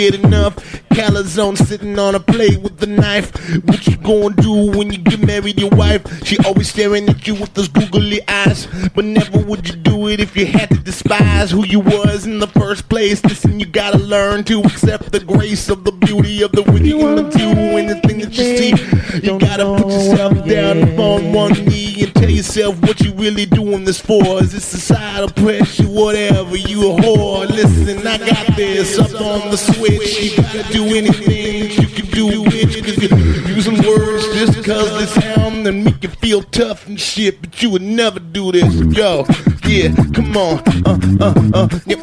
[0.00, 0.89] get enough.
[1.10, 3.32] Calzone sitting on a plate with a knife.
[3.64, 5.58] What you gonna do when you get married?
[5.58, 8.68] Your wife, she always staring at you with those googly eyes.
[8.94, 12.38] But never would you do it if you had to despise who you was in
[12.38, 13.24] the first place.
[13.24, 16.98] Listen, you gotta learn to accept the grace of the beauty of the what you
[16.98, 19.26] wanna do anything that you see.
[19.26, 23.84] You gotta put yourself down on one knee and tell yourself what you really doing
[23.84, 24.40] this for.
[24.42, 26.56] Is it societal pressure, whatever?
[26.56, 27.48] You a whore.
[27.48, 30.22] Listen, I got this up on the switch.
[30.22, 32.84] You gotta do anything you can do, bitch.
[32.84, 37.40] Cause you're using words just cause they sound and make you feel tough and shit.
[37.40, 38.74] But you would never do this.
[38.96, 39.24] Yo,
[39.70, 40.58] yeah, come on.
[40.84, 41.68] Uh, uh, uh.
[41.86, 42.02] Yeah,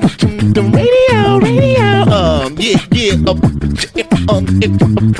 [0.56, 2.08] the radio, radio.
[2.08, 3.20] Um, yeah, yeah.
[3.28, 3.36] Uh,
[4.32, 5.20] um, internet,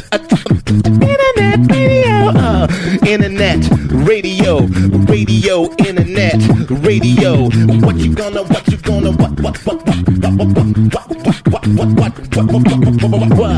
[1.70, 2.32] radio.
[2.32, 2.68] Uh,
[3.06, 3.60] internet,
[4.08, 4.62] radio,
[5.12, 6.40] radio, internet,
[6.88, 7.50] radio.
[7.84, 11.36] What you gonna, what you gonna, what, what, what, what, what, what, what, what,
[11.76, 12.78] what, what, what, what,
[13.38, 13.58] what,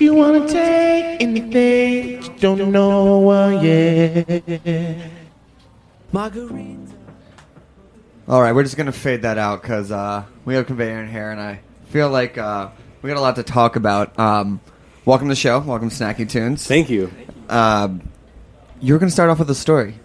[0.00, 5.08] you wanna take anything, you don't know, uh, yeah.
[8.26, 11.30] All right, we're just gonna fade that out because uh, we have conveyor in here,
[11.30, 12.70] and I feel like uh,
[13.02, 14.18] we got a lot to talk about.
[14.18, 14.60] Um,
[15.04, 15.58] welcome to the show.
[15.58, 16.66] Welcome to Snacky Tunes.
[16.66, 17.12] Thank you.
[17.50, 18.08] Um,
[18.80, 19.96] you're gonna start off with a story.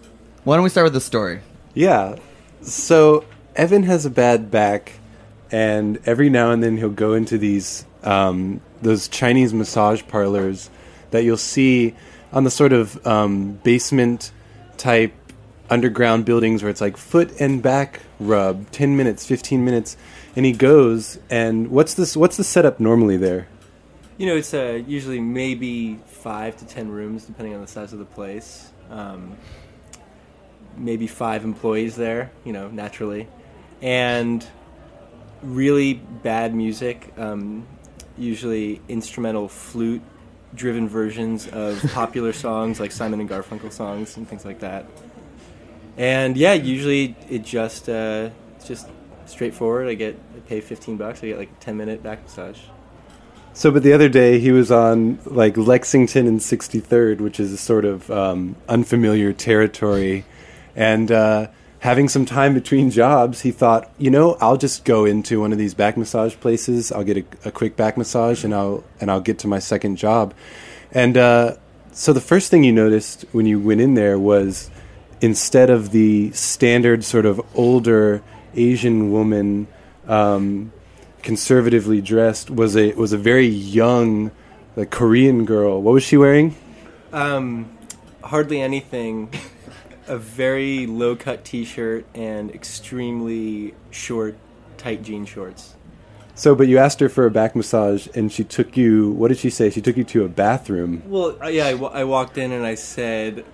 [0.44, 1.40] Why don't we start with the story?
[1.72, 2.16] Yeah.
[2.60, 3.24] So
[3.56, 4.97] Evan has a bad back,
[5.50, 10.70] and every now and then he'll go into these um, those Chinese massage parlors
[11.10, 11.94] that you'll see
[12.32, 14.30] on the sort of um, basement
[14.76, 15.14] type
[15.70, 19.96] underground buildings where it's like foot and back rub, ten minutes, fifteen minutes,
[20.36, 22.16] and he goes and what's this?
[22.16, 23.48] What's the setup normally there?
[24.16, 27.98] You know, it's uh, usually maybe five to ten rooms, depending on the size of
[27.98, 28.70] the place.
[28.90, 29.36] Um,
[30.76, 33.28] maybe five employees there, you know, naturally,
[33.82, 34.46] and
[35.42, 37.12] really bad music.
[37.16, 37.66] Um,
[38.16, 40.02] usually instrumental flute
[40.54, 44.86] driven versions of popular songs like Simon and Garfunkel songs and things like that.
[45.96, 48.88] And yeah, usually it just uh, it's just
[49.26, 49.88] straightforward.
[49.88, 51.22] I get I pay fifteen bucks.
[51.22, 52.60] I get like a ten minute back massage.
[53.52, 57.56] So, but the other day he was on like Lexington and 63rd, which is a
[57.56, 60.24] sort of um, unfamiliar territory,
[60.76, 61.48] and uh,
[61.80, 65.58] having some time between jobs, he thought, you know, I'll just go into one of
[65.58, 66.90] these back massage places.
[66.90, 69.96] I'll get a, a quick back massage, and I'll and I'll get to my second
[69.96, 70.34] job.
[70.92, 71.56] And uh,
[71.92, 74.70] so, the first thing you noticed when you went in there was
[75.20, 78.22] instead of the standard sort of older
[78.54, 79.66] Asian woman
[80.06, 80.72] um,
[81.22, 84.30] conservatively dressed, was a was a very young,
[84.76, 85.80] like Korean girl.
[85.80, 86.56] What was she wearing?
[87.12, 87.70] Um,
[88.22, 89.32] hardly anything.
[90.08, 94.36] A very low cut t shirt and extremely short,
[94.76, 95.74] tight jean shorts.
[96.34, 99.10] So, but you asked her for a back massage, and she took you.
[99.10, 99.70] What did she say?
[99.70, 101.02] She took you to a bathroom.
[101.06, 103.44] Well, uh, yeah, I, walked in and I said,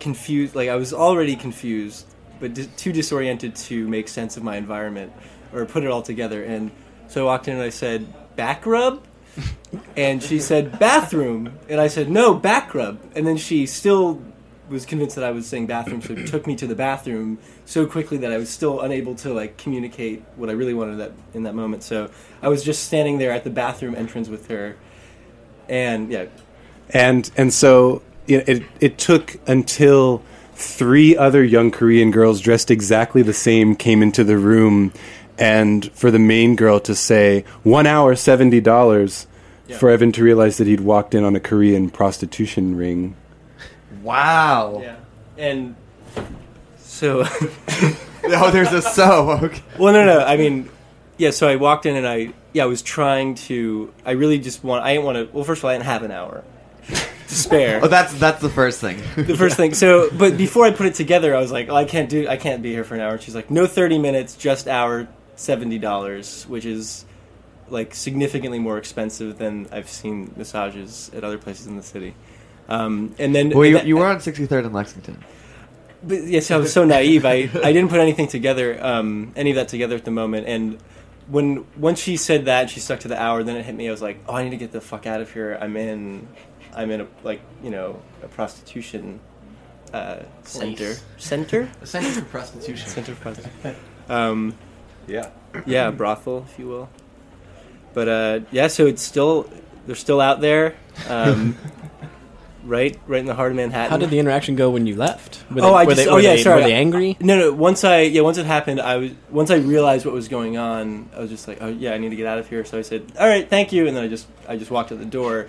[0.00, 0.54] confused.
[0.54, 2.06] Like I was already confused,
[2.40, 5.12] but di- too disoriented to make sense of my environment
[5.52, 6.42] or put it all together.
[6.42, 6.70] And
[7.06, 9.02] so I walked in and I said, "Back rub,"
[9.96, 14.22] and she said, "Bathroom," and I said, "No, back rub." And then she still
[14.68, 18.16] was convinced that I was saying bathroom, so took me to the bathroom so quickly
[18.18, 21.54] that I was still unable to like communicate what I really wanted that in that
[21.54, 21.82] moment.
[21.82, 22.10] So
[22.40, 24.76] I was just standing there at the bathroom entrance with her,
[25.68, 26.26] and yeah,
[26.90, 30.22] and and so you know, it it took until
[30.54, 34.92] three other young Korean girls dressed exactly the same came into the room,
[35.38, 39.26] and for the main girl to say one hour seventy dollars,
[39.78, 43.16] for Evan to realize that he'd walked in on a Korean prostitution ring.
[44.02, 44.80] Wow.
[44.82, 44.96] Yeah.
[45.36, 45.76] And
[46.78, 47.24] so.
[48.24, 49.30] oh, there's a so.
[49.42, 49.62] Okay.
[49.78, 50.20] Well, no, no.
[50.20, 50.68] I mean,
[51.18, 51.30] yeah.
[51.30, 53.92] So I walked in and I, yeah, I was trying to.
[54.04, 54.84] I really just want.
[54.84, 55.34] I didn't want to.
[55.34, 56.44] Well, first of all, I didn't have an hour
[56.88, 57.80] to spare.
[57.82, 58.98] Oh, that's that's the first thing.
[59.16, 59.74] the first thing.
[59.74, 62.28] So, but before I put it together, I was like, oh, I can't do.
[62.28, 63.18] I can't be here for an hour.
[63.18, 67.04] She's like, no, thirty minutes, just hour, seventy dollars, which is
[67.68, 72.14] like significantly more expensive than I've seen massages at other places in the city.
[72.72, 75.22] Um, and then Well, you, that- you were on 63rd in Lexington.
[76.02, 77.24] but yes, I was so naive.
[77.26, 80.46] I, I didn't put anything together, um, any of that together at the moment.
[80.48, 80.78] And
[81.28, 83.42] when once she said that, she stuck to the hour.
[83.42, 83.88] Then it hit me.
[83.88, 85.56] I was like, oh, I need to get the fuck out of here.
[85.60, 86.26] I'm in,
[86.74, 89.20] I'm in a like you know a prostitution
[89.92, 92.88] uh, center center A center for prostitution.
[92.88, 93.76] center for prostitution.
[94.08, 94.54] Um,
[95.06, 95.28] Yeah.
[95.66, 96.88] yeah, a brothel, if you will.
[97.94, 99.48] But uh, yeah, so it's still
[99.86, 100.74] they're still out there.
[101.08, 101.56] Um,
[102.64, 103.90] Right, right in the heart of Manhattan.
[103.90, 105.44] How did the interaction go when you left?
[105.50, 106.62] Were oh, they, I were just, they, oh yeah, they, sorry.
[106.62, 107.16] Were they angry?
[107.20, 107.52] No, no.
[107.52, 111.10] Once I yeah, once it happened, I was once I realized what was going on.
[111.16, 112.64] I was just like, oh yeah, I need to get out of here.
[112.64, 115.00] So I said, all right, thank you, and then I just I just walked out
[115.00, 115.48] the door,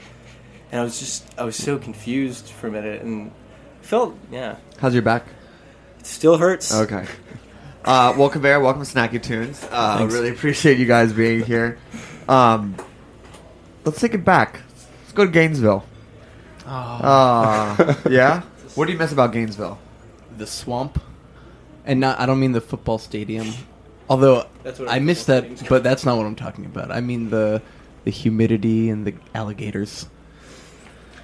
[0.72, 3.32] and I was just I was so confused for a minute and
[3.82, 5.26] felt yeah, How's your back?
[6.00, 6.74] it still hurts.
[6.74, 7.06] Okay.
[7.86, 8.60] Uh, welcome, Bear.
[8.60, 9.62] Welcome to Snacky Tunes.
[9.70, 10.14] Uh, Thanks.
[10.14, 11.78] really appreciate you guys being here.
[12.28, 12.76] Um,
[13.84, 14.62] let's take it back.
[15.02, 15.86] Let's go to Gainesville.
[16.66, 18.42] Oh, Uh, yeah.
[18.76, 19.78] What do you miss about Gainesville?
[20.36, 21.00] the swamp,
[21.86, 22.20] and not.
[22.20, 23.54] I don't mean the football stadium.
[24.10, 26.92] Although That's what I I'm- miss that, but that's not what I'm talking about.
[26.92, 27.62] I mean the
[28.04, 30.08] the humidity and the alligators.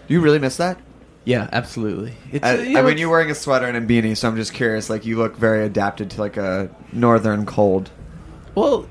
[0.07, 0.77] Do you really miss that?
[1.25, 2.13] Yeah, absolutely.
[2.31, 4.15] It's, I, uh, you I know, mean, it's- you're wearing a sweater and a beanie,
[4.15, 4.89] so I'm just curious.
[4.89, 7.89] Like, you look very adapted to like a northern cold.
[8.55, 8.87] Well,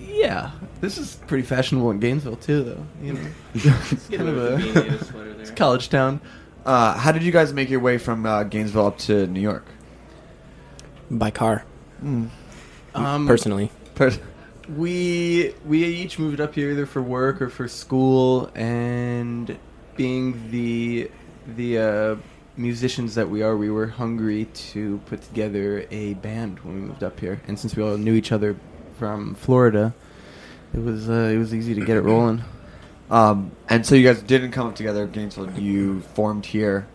[0.00, 2.86] yeah, this is pretty fashionable in Gainesville too, though.
[3.02, 6.20] You know, it's kind of a it's a college town.
[6.64, 9.64] Uh, how did you guys make your way from uh, Gainesville up to New York?
[11.12, 11.64] by car.
[12.00, 12.26] Hmm.
[12.94, 14.18] Um, Personally, Per-
[14.76, 19.56] we we each moved up here either for work or for school, and
[19.96, 21.10] being the
[21.56, 22.16] the uh,
[22.56, 27.04] musicians that we are, we were hungry to put together a band when we moved
[27.04, 27.40] up here.
[27.46, 28.56] And since we all knew each other
[28.98, 29.94] from Florida,
[30.74, 32.42] it was uh, it was easy to get it rolling.
[33.12, 35.50] Um, and so you guys didn't come up together in Gainesville.
[35.58, 36.86] You formed here,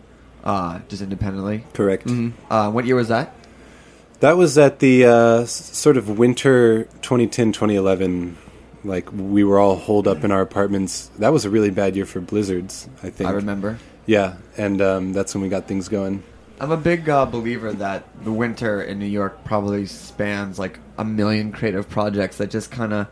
[0.42, 1.64] uh, just independently.
[1.72, 2.06] Correct.
[2.06, 2.32] Mhm.
[2.50, 3.34] Uh, what year was that?
[4.20, 8.36] That was at the uh, sort of winter 2010 2011.
[8.84, 11.08] Like we were all holed up in our apartments.
[11.18, 12.88] That was a really bad year for blizzards.
[13.02, 13.30] I think.
[13.30, 13.78] I remember.
[14.06, 16.24] Yeah, and um, that's when we got things going.
[16.60, 21.04] I'm a big uh, believer that the winter in New York probably spans like a
[21.04, 23.06] million creative projects that just kind of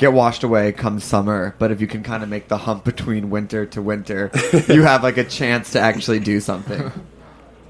[0.00, 1.54] get washed away come summer.
[1.58, 4.30] But if you can kind of make the hump between winter to winter,
[4.68, 6.90] you have like a chance to actually do something.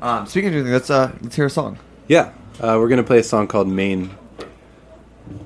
[0.02, 1.78] Um, speaking of doing, let's uh, let's hear a song.
[2.08, 4.08] Yeah, uh, we're gonna play a song called Maine.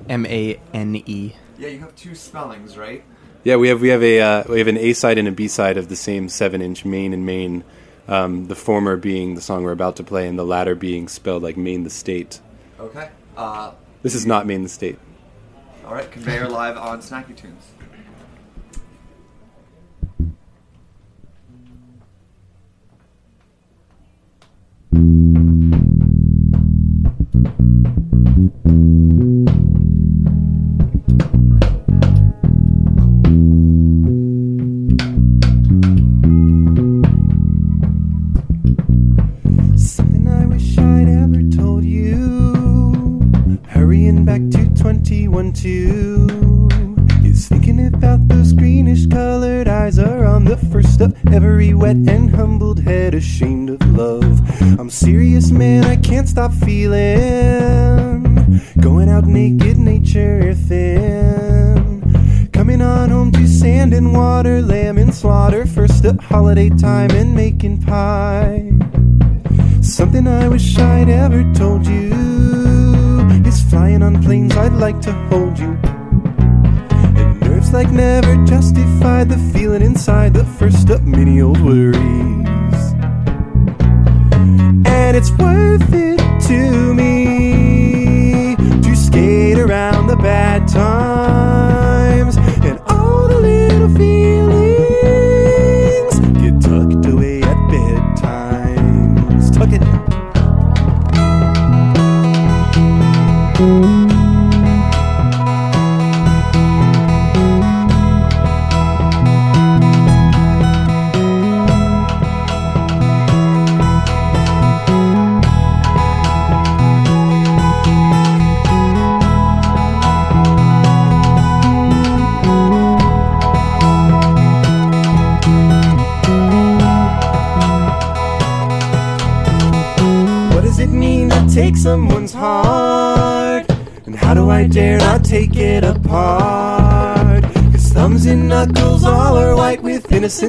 [0.07, 1.35] M A N E.
[1.57, 3.03] Yeah, you have two spellings, right?
[3.43, 5.49] Yeah, we have we have a uh, we have an A side and a B
[5.49, 7.65] side of the same seven inch Maine and Maine.
[8.07, 11.43] Um, the former being the song we're about to play, and the latter being spelled
[11.43, 12.39] like Maine the state.
[12.79, 13.09] Okay.
[13.35, 13.71] Uh,
[14.03, 14.97] This is not Maine the state.
[15.85, 17.63] All right, Conveyor live on Snacky Tunes.
[28.65, 29.74] Something
[53.15, 54.41] ashamed of love.
[54.79, 58.23] I'm serious, man, I can't stop feeling.
[58.79, 62.49] Going out naked, nature thin.
[62.51, 65.65] Coming on home to sand and water, lamb and slaughter.
[65.65, 68.71] First up, holiday time and making pie.
[69.81, 72.13] Something I wish I'd ever told you
[73.45, 75.79] is flying on planes, I'd like to hold you.
[77.75, 81.59] Like never justify the feeling inside the first up many old
[85.17, 87.54] It's worth it to me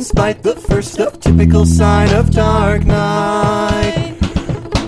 [0.07, 4.15] with innocent spite, the first up typical sign of dark night.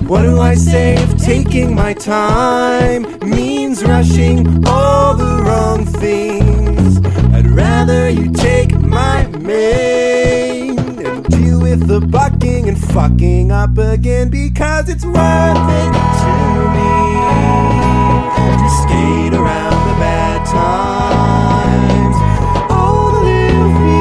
[0.06, 6.98] What do I say if taking my time means rushing all the wrong things?
[7.34, 14.30] I'd rather you take my mane and deal with the bucking and fucking up again
[14.30, 15.92] because it's worth it
[16.22, 16.32] to
[16.74, 16.94] me
[18.56, 22.16] to skate around the bad times.
[22.70, 23.97] All the little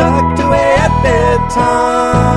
[0.00, 2.29] tucked away at bedtime,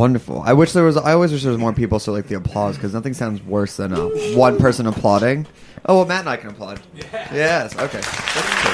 [0.00, 0.42] wonderful.
[0.42, 0.96] I wish there was.
[0.96, 3.76] I always wish there was more people so like the applause because nothing sounds worse
[3.76, 5.46] than uh, one person applauding.
[5.84, 6.80] Oh, well, Matt and I can applaud.
[7.12, 7.74] Yes.
[7.76, 8.00] Okay.
[8.00, 8.72] That's true.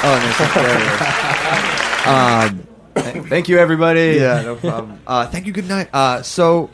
[0.00, 0.24] Oh, and
[2.52, 2.66] it's
[3.16, 4.18] um, Thank you, everybody.
[4.20, 5.00] Yeah, no problem.
[5.06, 5.52] Uh, thank you.
[5.52, 5.88] Good night.
[5.92, 6.70] Uh, so,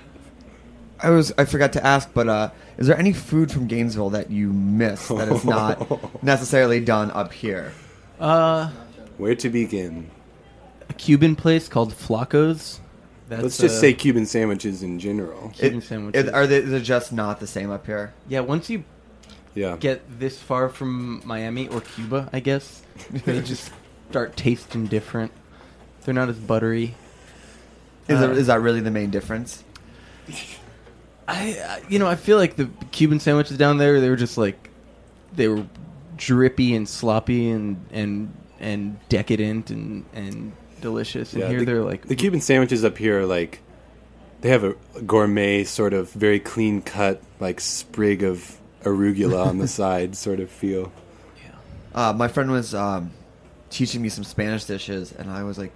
[1.00, 4.30] I was I forgot to ask, but uh, is there any food from Gainesville that
[4.30, 7.72] you miss that is not necessarily done up here?
[8.18, 8.70] Uh,
[9.16, 10.10] Where to begin?
[10.88, 12.80] a Cuban place called Flaco's.
[13.34, 15.50] That's, Let's just uh, say Cuban sandwiches in general.
[15.54, 16.24] Cuban It- sandwiches.
[16.26, 18.12] it- are they they're just not the same up here?
[18.28, 18.84] yeah, once you
[19.54, 19.76] Yeah.
[19.78, 23.70] get this far from Miami or Cuba, I guess they just
[24.10, 25.32] start tasting different.
[26.04, 26.94] They're not as buttery.
[28.08, 29.64] Is, Uh, that, is that really the main difference?
[31.26, 34.36] I, I- you know, I feel like the Cuban sandwiches down there, they were just
[34.36, 34.70] like,
[35.34, 35.64] they were
[36.16, 40.52] drippy and sloppy and and and decadent and and
[40.84, 41.32] delicious.
[41.32, 43.60] And Yeah, here the, they're like the Cuban sandwiches up here are like
[44.42, 44.74] they have a
[45.06, 50.50] gourmet sort of very clean cut like sprig of arugula on the side sort of
[50.50, 50.92] feel.
[51.94, 53.12] Uh, my friend was um,
[53.70, 55.72] teaching me some Spanish dishes, and I was like,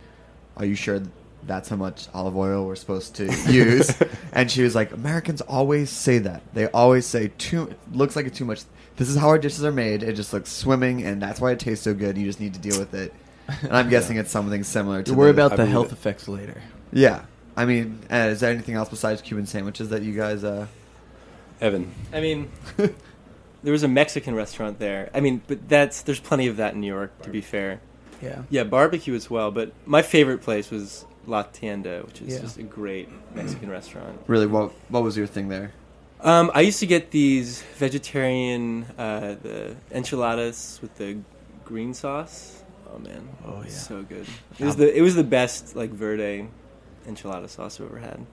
[0.56, 1.00] "Are you sure
[1.44, 3.90] that's how much olive oil we're supposed to use?"
[4.32, 6.42] and she was like, "Americans always say that.
[6.54, 7.72] They always say too.
[7.92, 8.62] Looks like it's too much.
[8.96, 10.02] This is how our dishes are made.
[10.02, 12.18] It just looks swimming, and that's why it tastes so good.
[12.18, 13.14] You just need to deal with it."
[13.62, 15.14] And I'm guessing it's something similar to.
[15.14, 15.92] Worry the- about I the believe health it.
[15.92, 16.60] effects later.
[16.92, 17.22] Yeah,
[17.56, 20.44] I mean, uh, is there anything else besides Cuban sandwiches that you guys?
[20.44, 20.66] Uh,
[21.60, 21.92] Evan.
[22.12, 25.10] I mean, there was a Mexican restaurant there.
[25.14, 27.22] I mean, but that's there's plenty of that in New York.
[27.22, 27.80] To be fair,
[28.22, 28.42] Yeah.
[28.50, 29.50] yeah, barbecue as well.
[29.50, 32.40] But my favorite place was La Tienda, which is Yeah.
[32.40, 34.18] just a great Mexican restaurant.
[34.26, 35.72] really, what what was your thing there?
[36.20, 41.18] Um, I used to get these vegetarian uh, the enchiladas with the
[41.64, 42.57] green sauce.
[42.94, 43.70] Oh man, Oh, yeah.
[43.70, 44.26] so good.
[44.58, 46.48] It was the it was the best like verde
[47.06, 48.26] enchilada sauce I've ever had.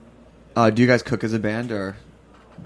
[0.54, 1.96] Uh, do you guys cook as a band, or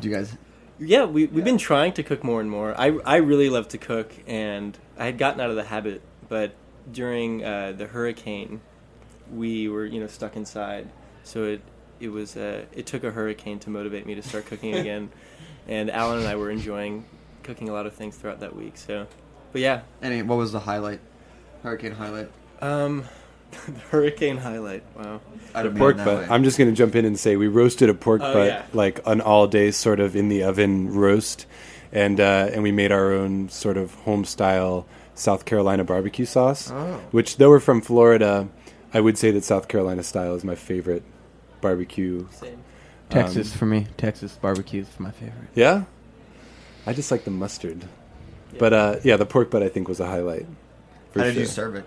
[0.01, 0.36] do you guys?
[0.78, 2.74] Yeah, we we've been trying to cook more and more.
[2.80, 6.53] I I really love to cook, and I had gotten out of the habit, but
[6.91, 8.61] during uh, the hurricane,
[9.32, 10.88] we were you know stuck inside,
[11.24, 11.61] so it
[11.99, 15.11] it was uh, it took a hurricane to motivate me to start cooking again,
[15.68, 17.05] and Alan and I were enjoying
[17.43, 18.76] cooking a lot of things throughout that week.
[18.78, 19.07] So,
[19.53, 20.22] but yeah, Any?
[20.22, 21.01] What was the highlight?
[21.62, 22.30] Hurricane highlight.
[22.62, 23.04] um,
[23.66, 24.82] the hurricane highlight.
[24.96, 25.20] Wow,
[25.54, 26.18] I The don't mean pork it that butt.
[26.22, 26.26] way.
[26.30, 28.64] I'm just going to jump in and say we roasted a pork Oh, butt yeah.
[28.72, 31.46] like an all day sort of in the oven roast,
[31.92, 36.70] and uh, and we made our own sort of home style South Carolina barbecue sauce.
[36.70, 37.00] Oh.
[37.11, 38.48] Which though we're from Florida,
[38.94, 41.02] I would say that South Carolina style is my favorite
[41.61, 42.26] barbecue.
[42.30, 42.62] same.
[43.11, 43.88] Texas Um, for me.
[43.96, 45.48] Texas barbecue is my favorite.
[45.56, 45.84] Yeah,
[46.86, 47.84] I just like the mustard.
[48.56, 50.46] But uh, yeah, the pork butt I think was a highlight.
[51.14, 51.84] How did you serve it?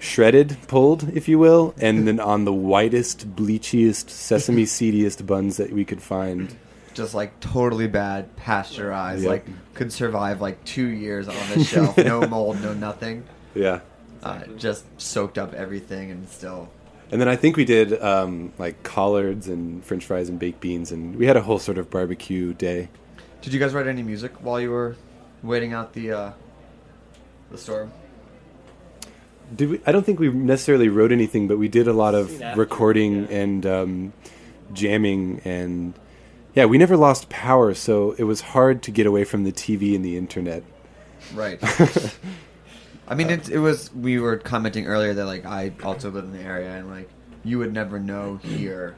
[0.00, 5.72] Shredded, pulled, if you will, and then on the whitest, bleachiest, sesame seediest buns that
[5.72, 6.54] we could find.
[6.94, 9.30] Just like totally bad, pasteurized, Yep.
[9.30, 13.24] like could survive like two years on the shelf, no mold, no nothing.
[13.56, 13.80] Yeah.
[14.22, 16.68] Uh, just soaked up everything and still.
[17.10, 20.92] And then I think we did um, like collards and French fries and baked beans,
[20.92, 22.88] and we had a whole sort of barbecue day.
[23.42, 24.94] Did you guys write any music while you were
[25.42, 26.32] waiting out the uh,
[27.50, 27.90] the storm?
[29.54, 32.38] Did we, I don't think we necessarily wrote anything, but we did a lot of
[32.56, 33.38] recording yeah.
[33.38, 34.12] and um,
[34.72, 35.94] jamming, and
[36.54, 39.94] yeah, we never lost power, so it was hard to get away from the TV
[39.94, 40.62] and the internet.
[41.34, 41.58] Right.
[43.08, 43.92] I mean, it, it was.
[43.94, 47.08] We were commenting earlier that like I also live in the area, and like
[47.42, 48.96] you would never know here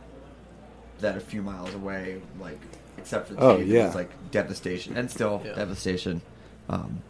[0.99, 2.59] that a few miles away, like
[2.99, 3.87] except for the Oh, TV, yeah.
[3.87, 5.55] it's like devastation and still Yeah.
[5.55, 6.23] devastation.
[6.69, 7.03] Um,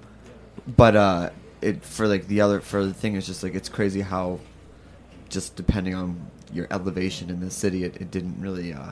[0.76, 1.30] but uh,
[1.62, 4.38] it for like the other for the thing is just like it's crazy how
[5.28, 8.90] just depending on your elevation in the city, it, it didn't really uh,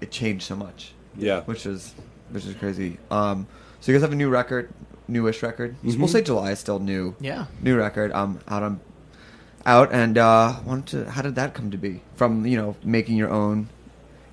[0.00, 1.40] it changed so much Yeah.
[1.42, 1.94] which is
[2.30, 2.98] which is crazy.
[3.10, 3.46] Um,
[3.80, 4.70] so you guys have a new record,
[5.08, 5.76] newish record.
[5.82, 6.08] We'll Mhm.
[6.08, 7.14] say July is still new.
[7.20, 7.46] Yeah.
[7.62, 8.10] new record.
[8.12, 8.80] Um, out on
[9.64, 11.10] out and uh, wanted to.
[11.12, 12.02] How did that come to be?
[12.16, 13.68] From you know making your own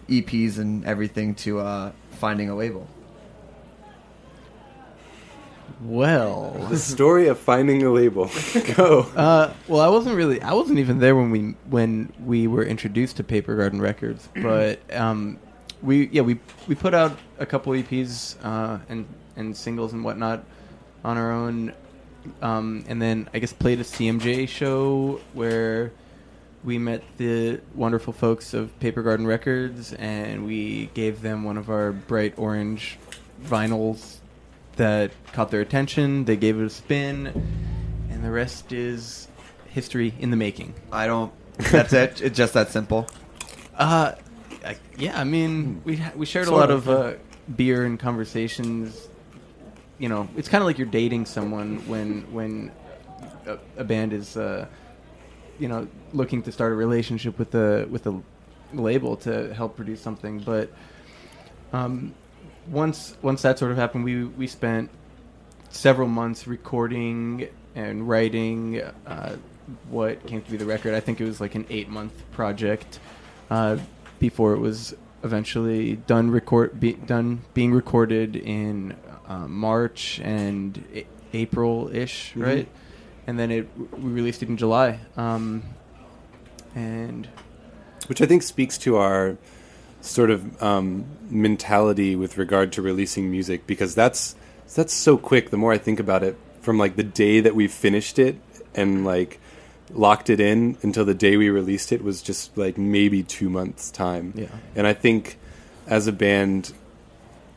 [0.09, 2.87] EPs and everything to uh, finding a label.
[5.83, 8.29] Well, The story of finding a label.
[8.75, 9.01] Go.
[9.15, 10.41] Uh, well, I wasn't really.
[10.41, 14.29] I wasn't even there when we when we were introduced to Paper Garden Records.
[14.41, 15.39] But um,
[15.81, 19.05] we yeah we we put out a couple EPs uh, and
[19.35, 20.43] and singles and whatnot
[21.03, 21.73] on our own,
[22.41, 25.91] um, and then I guess played a CMJ show where
[26.63, 31.69] we met the wonderful folks of Paper Garden Records, and we gave them one of
[31.69, 32.97] our bright orange
[33.43, 34.19] vinyls
[34.75, 36.25] that caught their attention.
[36.25, 37.27] They gave it a spin,
[38.09, 39.27] and the rest is
[39.69, 40.73] history in the making.
[40.91, 41.31] I don't.
[41.57, 42.21] That's it.
[42.21, 43.07] It's just that simple.
[43.77, 44.13] Uh,
[44.65, 47.17] I, yeah, I mean, we ha- we shared a lot of, of uh,
[47.55, 49.07] beer and conversations.
[49.99, 52.71] You know, it's kind of like you're dating someone when when
[53.45, 54.65] a, a band is, uh,
[55.59, 58.21] you know, looking to start a relationship with a with a
[58.73, 60.39] label to help produce something.
[60.39, 60.71] But
[61.71, 62.13] um,
[62.67, 64.89] once once that sort of happened, we we spent
[65.69, 69.35] several months recording and writing uh,
[69.89, 70.93] what came to be the record.
[70.93, 72.99] I think it was like an eight month project
[73.49, 73.77] uh,
[74.19, 78.95] before it was eventually done record be, done being recorded in
[79.27, 82.43] uh, March and a- April ish, Mhm.
[82.45, 82.67] right?
[83.25, 84.99] And then it we released it in July.
[85.17, 85.63] Um,
[86.75, 87.27] and
[88.07, 89.37] which I think speaks to our
[90.03, 94.35] sort of um, mentality with regard to releasing music because that's
[94.75, 95.49] that's so quick.
[95.49, 98.35] The more I think about it, from like the day that we finished it
[98.75, 99.39] and like
[99.91, 103.91] locked it in until the day we released it was just like maybe two months
[103.91, 104.33] time.
[104.35, 104.47] Yeah.
[104.75, 105.37] and I think
[105.87, 106.73] as a band.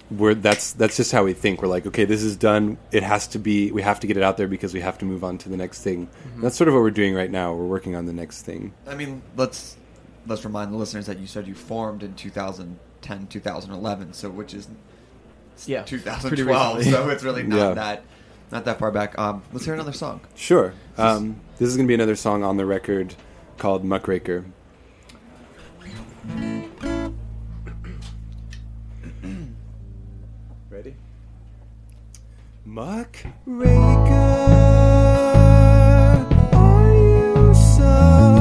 [0.08, 1.60] We're, that's that's just how we think.
[1.60, 2.78] We're like, okay, this is done.
[2.92, 3.72] It has to be.
[3.72, 5.56] We have to get it out there because we have to move on to the
[5.56, 6.08] next thing.
[6.36, 7.52] That's sort of what we're doing right now.
[7.54, 8.72] We're working on the next thing.
[8.86, 9.76] I mean, let's
[10.26, 14.68] let's remind the listeners that you said you formed in 2010, 2011, so which is
[15.66, 16.84] Yeah, 2012.
[16.84, 17.74] So it's really not Yeah.
[17.74, 18.04] that
[18.52, 19.18] not that far back.
[19.18, 20.20] Um, let's hear another song.
[20.36, 20.72] Sure.
[20.96, 23.14] Um, this is going to be another song on the record
[23.58, 24.44] called Muckraker.
[30.70, 30.94] Ready?
[32.64, 33.32] Muckraker,
[36.52, 38.35] Are you so,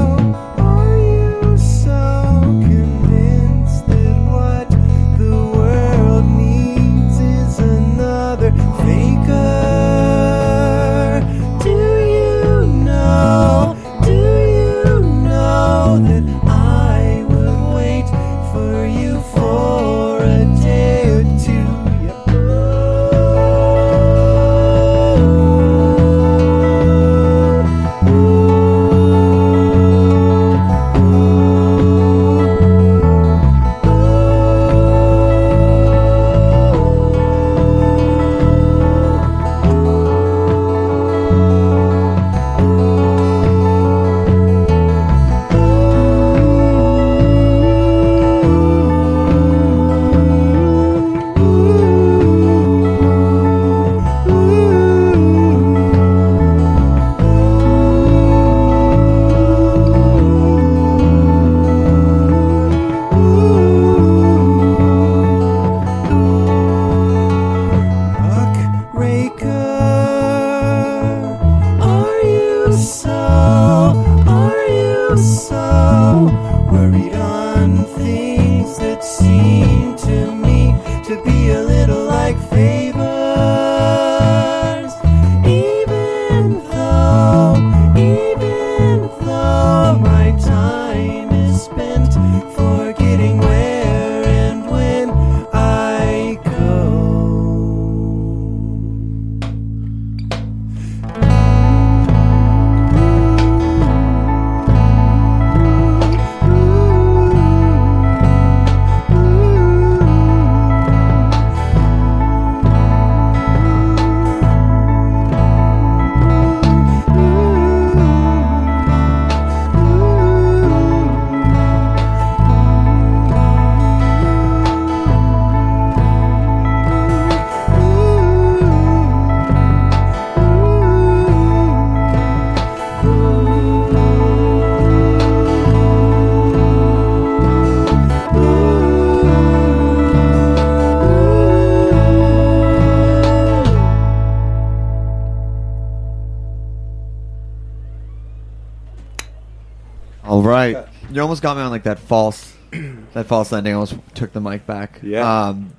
[151.16, 152.52] you almost got me on like that false,
[153.14, 153.72] that false ending.
[153.72, 155.00] I almost took the mic back.
[155.02, 155.48] Yeah.
[155.48, 155.72] um,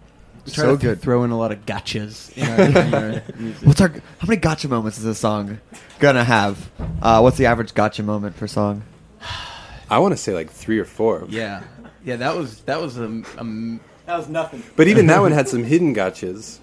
[0.45, 1.01] Try so to good.
[1.01, 2.31] Throw in a lot of gotchas.
[2.38, 3.19] In our, in our.
[3.63, 5.59] What's our how many gotcha moments is this song
[5.99, 6.69] gonna have?
[7.01, 8.83] Uh, what's the average gotcha moment per song?
[9.89, 11.25] I want to say like three or four.
[11.29, 11.63] Yeah,
[12.05, 12.15] yeah.
[12.15, 14.63] That was that was a, a m- That was nothing.
[14.77, 16.59] But even that one had some hidden gotchas.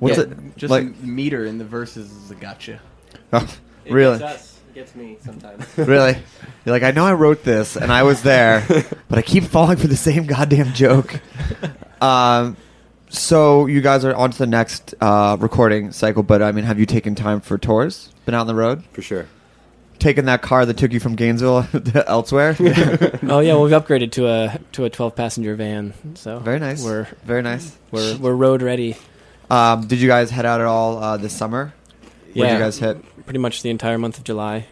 [0.00, 0.82] What's yeah, it Just like?
[0.84, 2.80] a meter in the verses is a gotcha.
[3.32, 3.48] Oh,
[3.84, 4.18] It really?
[4.18, 4.57] Gets us.
[4.78, 5.66] It gets me sometimes.
[5.76, 6.12] really?
[6.64, 8.64] You're like, I know I wrote this and I was there,
[9.08, 11.20] but I keep falling for the same goddamn joke.
[12.00, 12.56] Um,
[13.08, 16.78] so you guys are on to the next uh, recording cycle, but I mean, have
[16.78, 18.12] you taken time for tours?
[18.24, 18.84] Been out on the road?
[18.92, 19.26] For sure.
[19.98, 22.54] Taken that car that took you from Gainesville to elsewhere?
[22.60, 25.92] Oh yeah, well, we've upgraded to a to a 12 passenger van.
[26.14, 26.84] So Very nice.
[26.84, 27.76] We're Very nice.
[27.90, 28.96] we're we're road ready.
[29.50, 31.72] Um, did you guys head out at all uh, this summer?
[32.02, 32.52] Where did Yeah.
[32.52, 32.98] you guys hit?
[33.28, 34.68] Pretty much the entire month of July.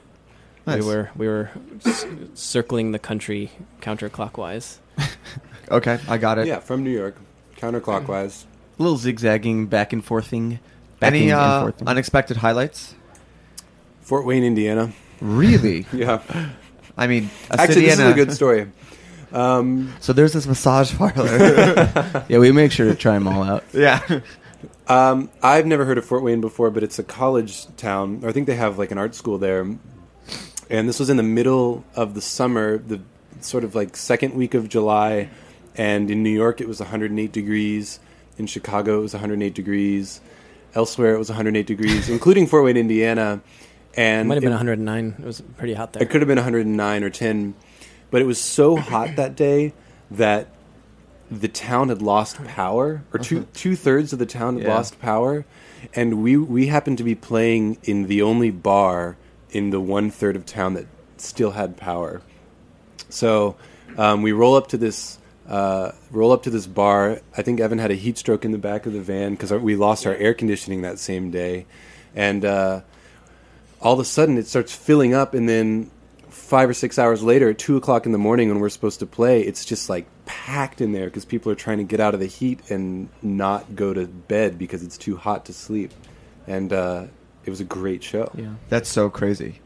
[0.66, 0.80] Nice.
[0.82, 1.50] We were we were
[1.80, 3.50] c- circling the country
[3.82, 4.78] counterclockwise.
[5.68, 6.46] Okay, I got it.
[6.46, 7.16] Yeah, from New York,
[7.58, 8.44] counterclockwise.
[8.78, 10.60] A little zigzagging, back and forthing.
[11.00, 11.88] Backing Any and uh, forthing.
[11.88, 12.94] unexpected highlights?
[14.00, 14.92] Fort Wayne, Indiana.
[15.20, 15.84] Really?
[15.92, 16.22] Yeah.
[16.96, 18.68] I mean, a Actually, city this is and a good story.
[19.32, 21.26] Um, So there's this massage parlor.
[22.28, 23.64] yeah, we make sure to try them all out.
[23.74, 24.20] yeah.
[24.88, 28.22] Um, I've never heard of Fort Wayne before, but it's a college town.
[28.24, 29.60] I think they have like an art school there.
[30.68, 33.00] And this was in the middle of the summer, the
[33.40, 35.28] sort of like second week of July.
[35.76, 38.00] And in New York, it was 108 degrees.
[38.38, 40.20] In Chicago, it was 108 degrees.
[40.74, 43.40] Elsewhere, it was 108 degrees, including Fort Wayne, Indiana.
[43.96, 45.16] And It might have been it- 109.
[45.18, 46.02] It was pretty hot there.
[46.02, 47.54] it could have been 109 or 10,
[48.10, 49.72] but it was so hot that day
[50.10, 50.48] that
[51.30, 54.74] the town had lost power, or two two thirds of the town had Yeah.
[54.74, 55.44] lost power,
[55.94, 59.16] and we we happened to be playing in the only bar
[59.50, 62.20] in the one third of town that still had power.
[63.08, 63.56] So
[63.96, 65.18] um, we roll up to this.
[65.48, 67.20] Uh, roll up to this bar.
[67.36, 69.76] I think Evan had a heat stroke in the back of the van because we
[69.76, 71.66] lost our air conditioning that same day,
[72.16, 72.80] and uh,
[73.80, 75.90] all of a sudden it starts filling up and then
[76.46, 79.06] five or six hours later at two o'clock in the morning when we're supposed to
[79.06, 82.20] play it's just like packed in there because people are trying to get out of
[82.20, 85.90] the heat and not go to bed because it's too hot to sleep
[86.46, 87.04] and uh,
[87.44, 88.54] it was a great show Yeah.
[88.68, 89.60] That's so crazy.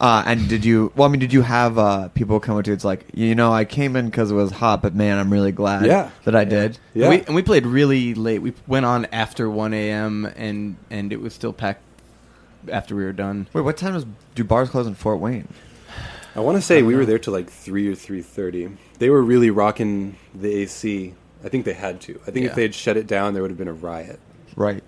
[0.00, 0.92] Uh, and did you?
[0.96, 2.74] Well, I mean, did you have uh, people come up to you?
[2.74, 5.52] It's like, you know, I came in because it was hot, but man, I'm really
[5.52, 6.10] glad Yeah.
[6.24, 6.78] that I did.
[6.94, 8.40] yeah And we, and we played really late.
[8.42, 10.26] We went on after 1 a.m.
[10.36, 11.80] and and it was still packed
[12.68, 13.46] after we were done.
[13.52, 14.04] Wait, what time does
[14.34, 15.46] do bars close in Fort Wayne?
[16.36, 19.50] I want to say we were there till like 3 or 3.30 they were really
[19.50, 21.14] rocking the ac
[21.44, 22.50] i think they had to i think Yeah.
[22.50, 24.20] if they had shut it down there would have been a riot
[24.56, 24.84] Right.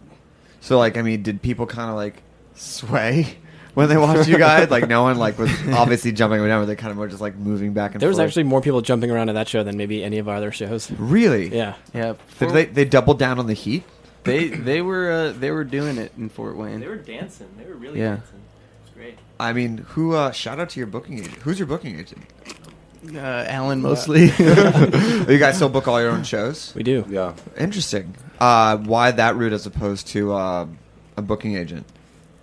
[0.60, 2.22] So, like, I mean, did people kind of like
[2.54, 3.36] sway
[3.74, 4.70] when they watched you guys?
[4.70, 7.36] like, no one like was obviously jumping around, but they kind of were just like
[7.36, 8.00] moving back and forth.
[8.00, 8.28] there was forth.
[8.28, 10.90] actually more people jumping around at that show than maybe any of our other shows.
[10.92, 11.54] really.
[11.54, 11.74] Yeah.
[11.94, 12.14] Yeah.
[12.38, 13.82] Did they they doubled down on the heat?
[14.24, 16.78] They they were uh, they were doing it in Fort Wayne.
[16.80, 17.48] They were dancing.
[17.58, 18.16] They were really Yeah.
[18.16, 18.40] dancing.
[18.96, 19.18] It was great.
[19.38, 20.14] I mean, who?
[20.14, 21.36] uh Shout out to your booking agent.
[21.36, 22.22] Who's your booking agent?
[23.14, 24.22] Uh, Alan mostly.
[24.38, 26.72] you guys still book all your own shows?
[26.74, 27.04] We do.
[27.08, 28.14] yeah Interesting.
[28.40, 30.66] Uh, why that route as opposed to uh,
[31.16, 31.86] a booking agent?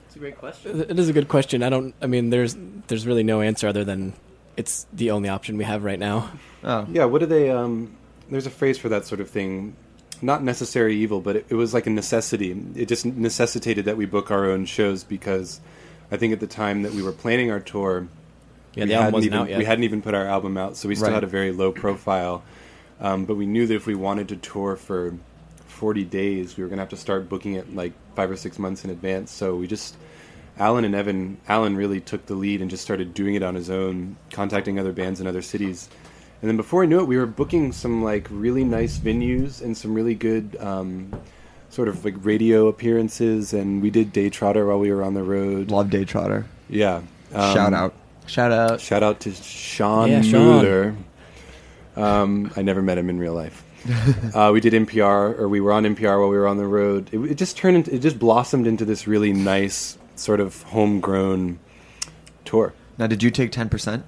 [0.07, 0.81] It's a great question.
[0.81, 1.63] It is a good question.
[1.63, 1.93] I don't.
[2.01, 2.55] I mean, there's
[2.87, 4.13] there's really no answer other than
[4.55, 6.31] it's the only option we have right now.
[6.63, 7.49] Oh, Yeah, what do they?
[7.49, 7.95] Um,
[8.29, 9.75] there's a phrase for that sort of thing.
[10.21, 12.55] Not necessary evil, but it, it was like a necessity.
[12.75, 15.59] It just necessitated that we book our own shows because
[16.13, 18.07] I think at the time that we were planning our tour,
[18.75, 19.57] Yeah, we album hadn't even.
[19.57, 21.15] We hadn't even put our album out, so we still Right.
[21.15, 22.43] had a very low profile.
[23.01, 25.15] Um, but we knew that if we wanted to tour for
[25.73, 26.55] 40 days.
[26.55, 28.89] We were going to have to start booking it like five or six months in
[28.89, 29.31] advance.
[29.31, 29.97] So we just,
[30.57, 33.69] Alan and Evan, Alan really took the lead and just started doing it on his
[33.69, 35.89] own, contacting other bands in other cities.
[36.41, 39.75] And then before I knew it, we were booking some like really nice venues and
[39.75, 41.11] some really good um,
[41.73, 43.51] sort of like radio appearances.
[43.53, 45.71] And we did Daytrotter while we were on the road.
[45.71, 46.45] Love Daytrotter.
[46.69, 47.01] Yeah.
[47.33, 47.93] Um, Shout out.
[48.27, 48.79] Shout out.
[48.79, 50.45] Shout out to Sean Yeah, Sean.
[50.45, 50.95] Moeller.
[51.95, 53.63] Um, I never met him in real life.
[54.35, 57.09] uh, we did NPR, or we were on NPR while we were on the road.
[57.11, 61.59] It, it just turned into, it just blossomed into this really nice sort of homegrown
[62.45, 62.73] tour.
[62.97, 64.05] Now, did you take ten percent?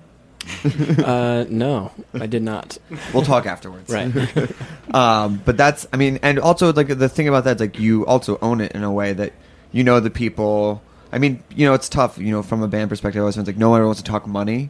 [1.04, 2.78] uh, no, I did not.
[3.14, 3.90] We'll talk afterwards.
[3.92, 4.12] Right.
[4.94, 8.06] um, but that's, I mean, and also like the thing about that is like you
[8.06, 9.34] also own it in a way that
[9.72, 10.82] you know the people.
[11.12, 12.18] I mean, you know, it's tough.
[12.18, 14.10] You know, from a band perspective, I always it's like no one ever wants to
[14.10, 14.70] talk money,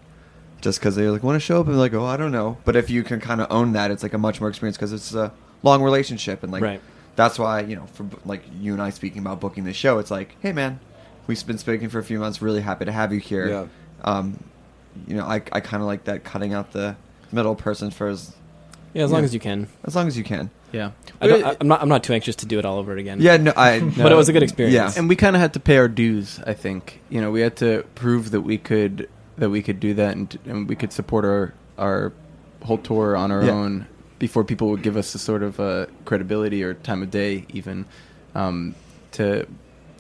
[0.62, 2.58] just because they like want to show up and like, oh, I don't know.
[2.66, 4.94] But if you can kind of own that, it's like a much more experience because
[4.94, 5.32] it's a
[5.64, 6.82] long relationship and like Right.
[7.16, 10.12] that's why you know, for like you and I speaking about booking this show, it's
[10.12, 10.80] like, hey man,
[11.28, 12.42] we've been speaking for a few months.
[12.42, 13.50] Really happy to have you here.
[13.50, 13.66] Yeah.
[14.04, 14.44] Um,
[15.08, 16.96] you know, I I kind of like that cutting out the
[17.32, 18.36] middle person for as
[18.94, 19.68] Yeah, as long as you can.
[19.84, 20.50] as long as you can.
[20.72, 20.92] Yeah.
[21.22, 21.82] I don't, I, I'm not.
[21.82, 23.20] I'm not too anxious to do it all over again.
[23.22, 23.80] Yeah, no, I.
[23.98, 24.74] But it was a good experience.
[24.76, 24.92] Yeah.
[25.00, 26.40] and we kind of had to pay our dues.
[26.46, 29.94] I think you know we had to prove that we could that we could do
[29.96, 32.12] that and, and we could support our our
[32.64, 33.52] whole tour on our Yeah.
[33.52, 33.86] own
[34.20, 37.86] before people would give us a sort of uh, credibility or time of day even
[38.34, 38.76] um,
[39.12, 39.46] to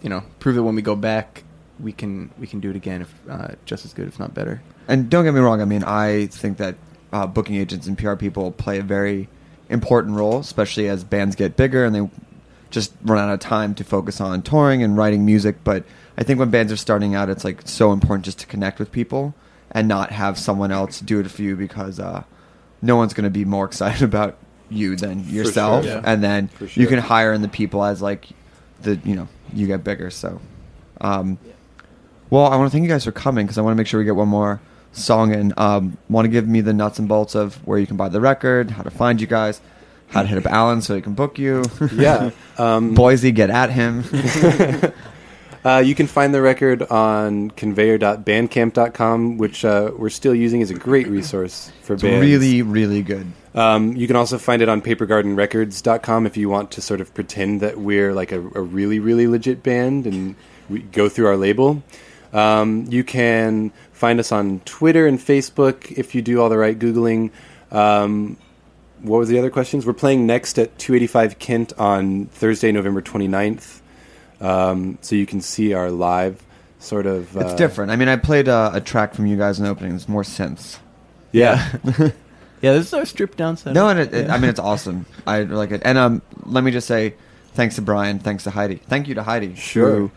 [0.01, 1.43] you know prove that when we go back
[1.79, 4.61] we can we can do it again if uh, just as good if not better.
[4.87, 5.61] And don't get me wrong.
[5.61, 6.75] I mean, I think that
[7.11, 9.27] uh, booking agents and PR people play a very
[9.69, 12.09] important role, especially as bands get bigger and they
[12.69, 15.63] just run out of time to focus on touring and writing music.
[15.63, 15.85] But
[16.17, 18.91] I think when bands are starting out, it's like so important just to connect with
[18.91, 19.33] people
[19.71, 22.23] and not have someone else do it for you because uh,
[22.81, 24.37] no one's going to be more excited about
[24.69, 25.85] you than yourself.
[25.85, 26.01] sure, yeah.
[26.03, 28.27] And then For you can hire in the people as like
[28.81, 30.09] the you know you get bigger.
[30.09, 30.41] So.
[31.01, 31.37] Um,
[32.29, 33.99] well, I want to thank you guys for coming because I want to make sure
[33.99, 34.59] we get one more
[34.95, 35.53] song.
[35.57, 38.21] Um, want to give me the nuts and bolts of where you can buy the
[38.21, 39.61] record, how to find you guys,
[40.09, 41.63] how to hit up Alan so he can book you.
[41.93, 42.31] Yeah.
[42.57, 44.03] Um, Boise, get at him.
[45.65, 50.75] Uh, you can find the record on conveyor.bandcamp.com, which uh, we're still using as a
[50.75, 52.21] great resource for It's bands.
[52.21, 53.25] really, really good.
[53.55, 57.61] Um, you can also find it on papergardenrecords.com if you want to sort of pretend
[57.61, 60.35] that we're like a, a really, really legit band and
[60.69, 61.81] we go through our label.
[62.31, 66.77] Um, you can find us on Twitter and Facebook if you do all the right
[66.77, 67.31] Googling.
[67.71, 68.37] Um,
[69.01, 69.85] what was the other questions?
[69.85, 73.81] We're playing next at 285 Kent on Thursday, November 29th.
[74.41, 76.43] Um, so you can see our live
[76.79, 77.35] sort of.
[77.35, 77.91] It's uh, different.
[77.91, 79.95] I mean, I played uh, a track from you guys in the opening.
[79.95, 80.77] It's more synths.
[81.31, 81.73] Yeah.
[82.61, 83.73] Yeah, this is our stripped down set.
[83.73, 85.05] No, and it, it, I mean it's awesome.
[85.27, 85.83] I like it.
[85.85, 87.13] And um, let me just say,
[87.53, 89.91] thanks to Brian, thanks to Heidi, thank you to Heidi, Sure.
[89.91, 90.11] who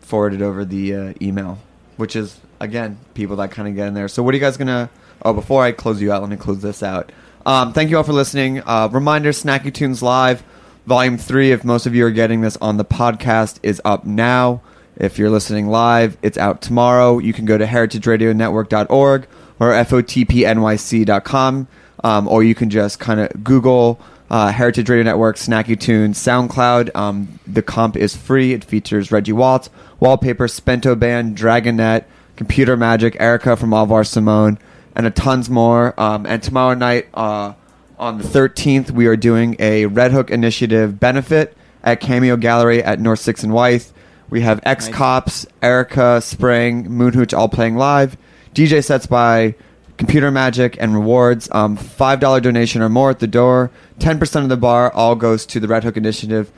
[0.00, 1.58] forwarded over the uh, email,
[1.96, 4.08] which is again people that kind of get in there.
[4.08, 4.88] So what are you guys gonna?
[5.24, 7.12] Oh, before I close you out, let me close this out.
[7.44, 8.62] Um, thank you all for listening.
[8.64, 10.42] Uh, reminder: Snacky Tunes Live,
[10.86, 11.52] Volume Three.
[11.52, 14.62] If most of you are getting this on the podcast, is up now.
[14.96, 17.18] If you're listening live, it's out tomorrow.
[17.18, 19.26] You can go to heritageradionetwork.org
[19.58, 21.68] or fotpnyc.com,
[22.04, 24.00] um, or you can just kind of Google
[24.30, 26.94] uh, Heritage Radio Network, Snacky Tunes, SoundCloud.
[26.94, 28.52] Um, the comp is free.
[28.52, 32.04] It features Reggie Waltz, Wallpaper, Spento Band, Dragonet,
[32.36, 34.58] Computer Magic, Erika from Au Revoir Simone,
[34.94, 35.98] and a tons more.
[36.00, 37.54] Um, and tomorrow night, uh,
[37.98, 43.00] on the 13th, we are doing a Red Hook Initiative benefit at Cameo Gallery at
[43.00, 43.84] North 6 and Wythe.
[44.28, 48.16] We have Ex Cops, Erika, Spring, Moon Hooch all playing live.
[48.54, 49.54] DJ sets by
[49.98, 51.48] Computer Magic and rewards.
[51.52, 53.70] Um, $5 donation or more at the door.
[53.98, 56.50] 10% of the bar all goes to the Red Hook Initiative.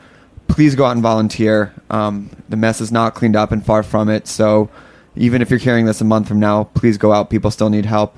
[0.49, 1.75] Please go out and volunteer.
[1.91, 4.29] Um, the mess is not cleaned up and far from it.
[4.29, 4.70] So
[5.16, 7.30] even if you're hearing this a month from now, please go out.
[7.30, 8.16] People still need help.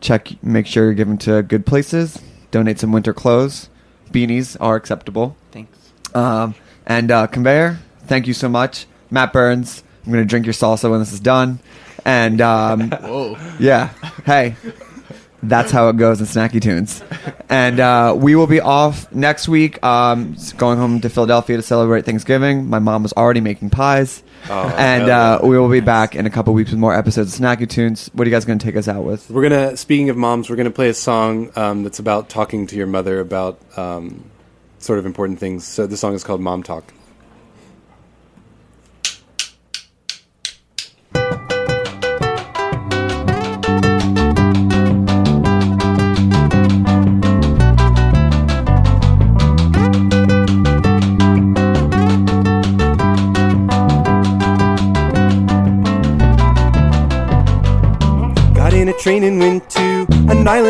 [0.00, 2.20] Check, make sure you're giving to good places.
[2.50, 3.68] Donate some winter clothes.
[4.10, 5.36] Beanies are acceptable.
[5.52, 5.92] Thanks.
[6.14, 6.54] Um,
[6.86, 8.86] and uh, Conveyor, thank you so much.
[9.10, 11.60] Matt Burns, I'm going to drink your salsa when this is done.
[12.04, 13.36] And um, Whoa.
[13.58, 13.90] yeah,
[14.24, 14.56] hey,
[15.42, 17.02] that's how it goes in Snacky Tunes.
[17.48, 22.04] And uh, we will be off next week, um, going home to Philadelphia to celebrate
[22.04, 22.68] Thanksgiving.
[22.68, 24.22] My mom was already making pies.
[24.48, 27.40] Oh, and uh, we will be back in a couple weeks with more episodes of
[27.40, 28.10] Snacky Tunes.
[28.14, 29.28] What are you guys going to take us out with?
[29.30, 29.76] We're gonna.
[29.76, 33.20] Speaking of moms, we're gonna play a song um, that's about talking to your mother
[33.20, 34.24] about um,
[34.78, 35.64] sort of important things.
[35.64, 36.92] So the song is called "Mom Talk."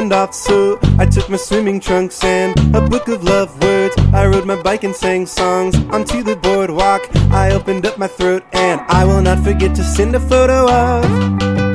[0.00, 0.34] Island off.
[0.34, 3.94] So I took my swimming trunks and a book of love words.
[4.14, 7.02] I rode my bike and sang songs onto the boardwalk.
[7.30, 11.69] I opened up my throat and I will not forget to send a photo of.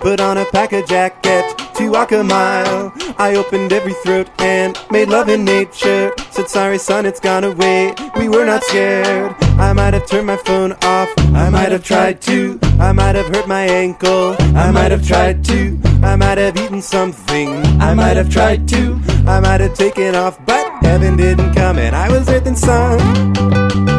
[0.00, 1.44] Put on a pack jacket
[1.76, 2.90] to walk a mile.
[3.18, 6.14] I opened every throat and made love in nature.
[6.30, 7.94] Said sorry son, it's gone away.
[8.16, 9.34] We were not scared.
[9.58, 11.10] I might have turned my phone off.
[11.34, 12.58] I might have tried to.
[12.80, 14.36] I might have hurt my ankle.
[14.56, 15.78] I might have tried to.
[16.02, 17.48] I might have eaten something.
[17.78, 18.98] I might have tried to.
[19.26, 23.89] I might have taken off, but heaven didn't come and I was earth and sun.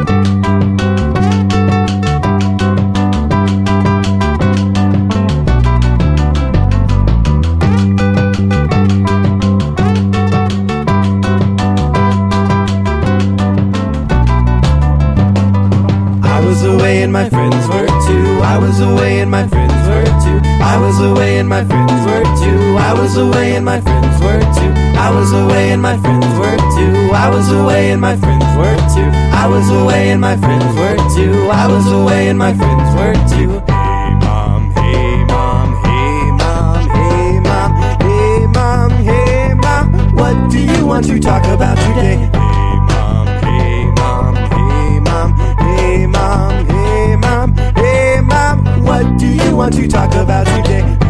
[29.62, 31.50] Was away and my friends were too.
[31.52, 33.60] I was away and my friends were too.
[33.68, 40.16] Hey mom, hey mom, hey mom, hey mom, hey mom, hey mom.
[40.16, 42.18] What do you want to talk about today?
[42.18, 48.84] Hey mom, hey mom, hey mom, hey mom, hey mom, hey mom.
[48.84, 51.01] What do you want to talk about today?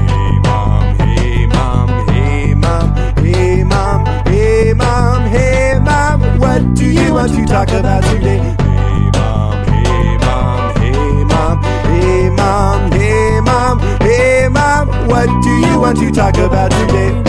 [6.62, 8.38] What do you want to talk about today?
[8.38, 15.08] Hey mom, hey mom, hey mom, hey mom, hey mom, hey mom.
[15.08, 17.24] What do you want to talk about today?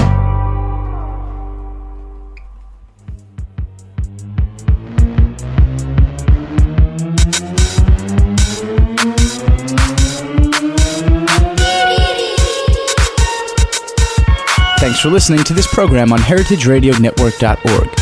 [14.78, 18.01] Thanks for listening to this program on heritageradionetwork.org.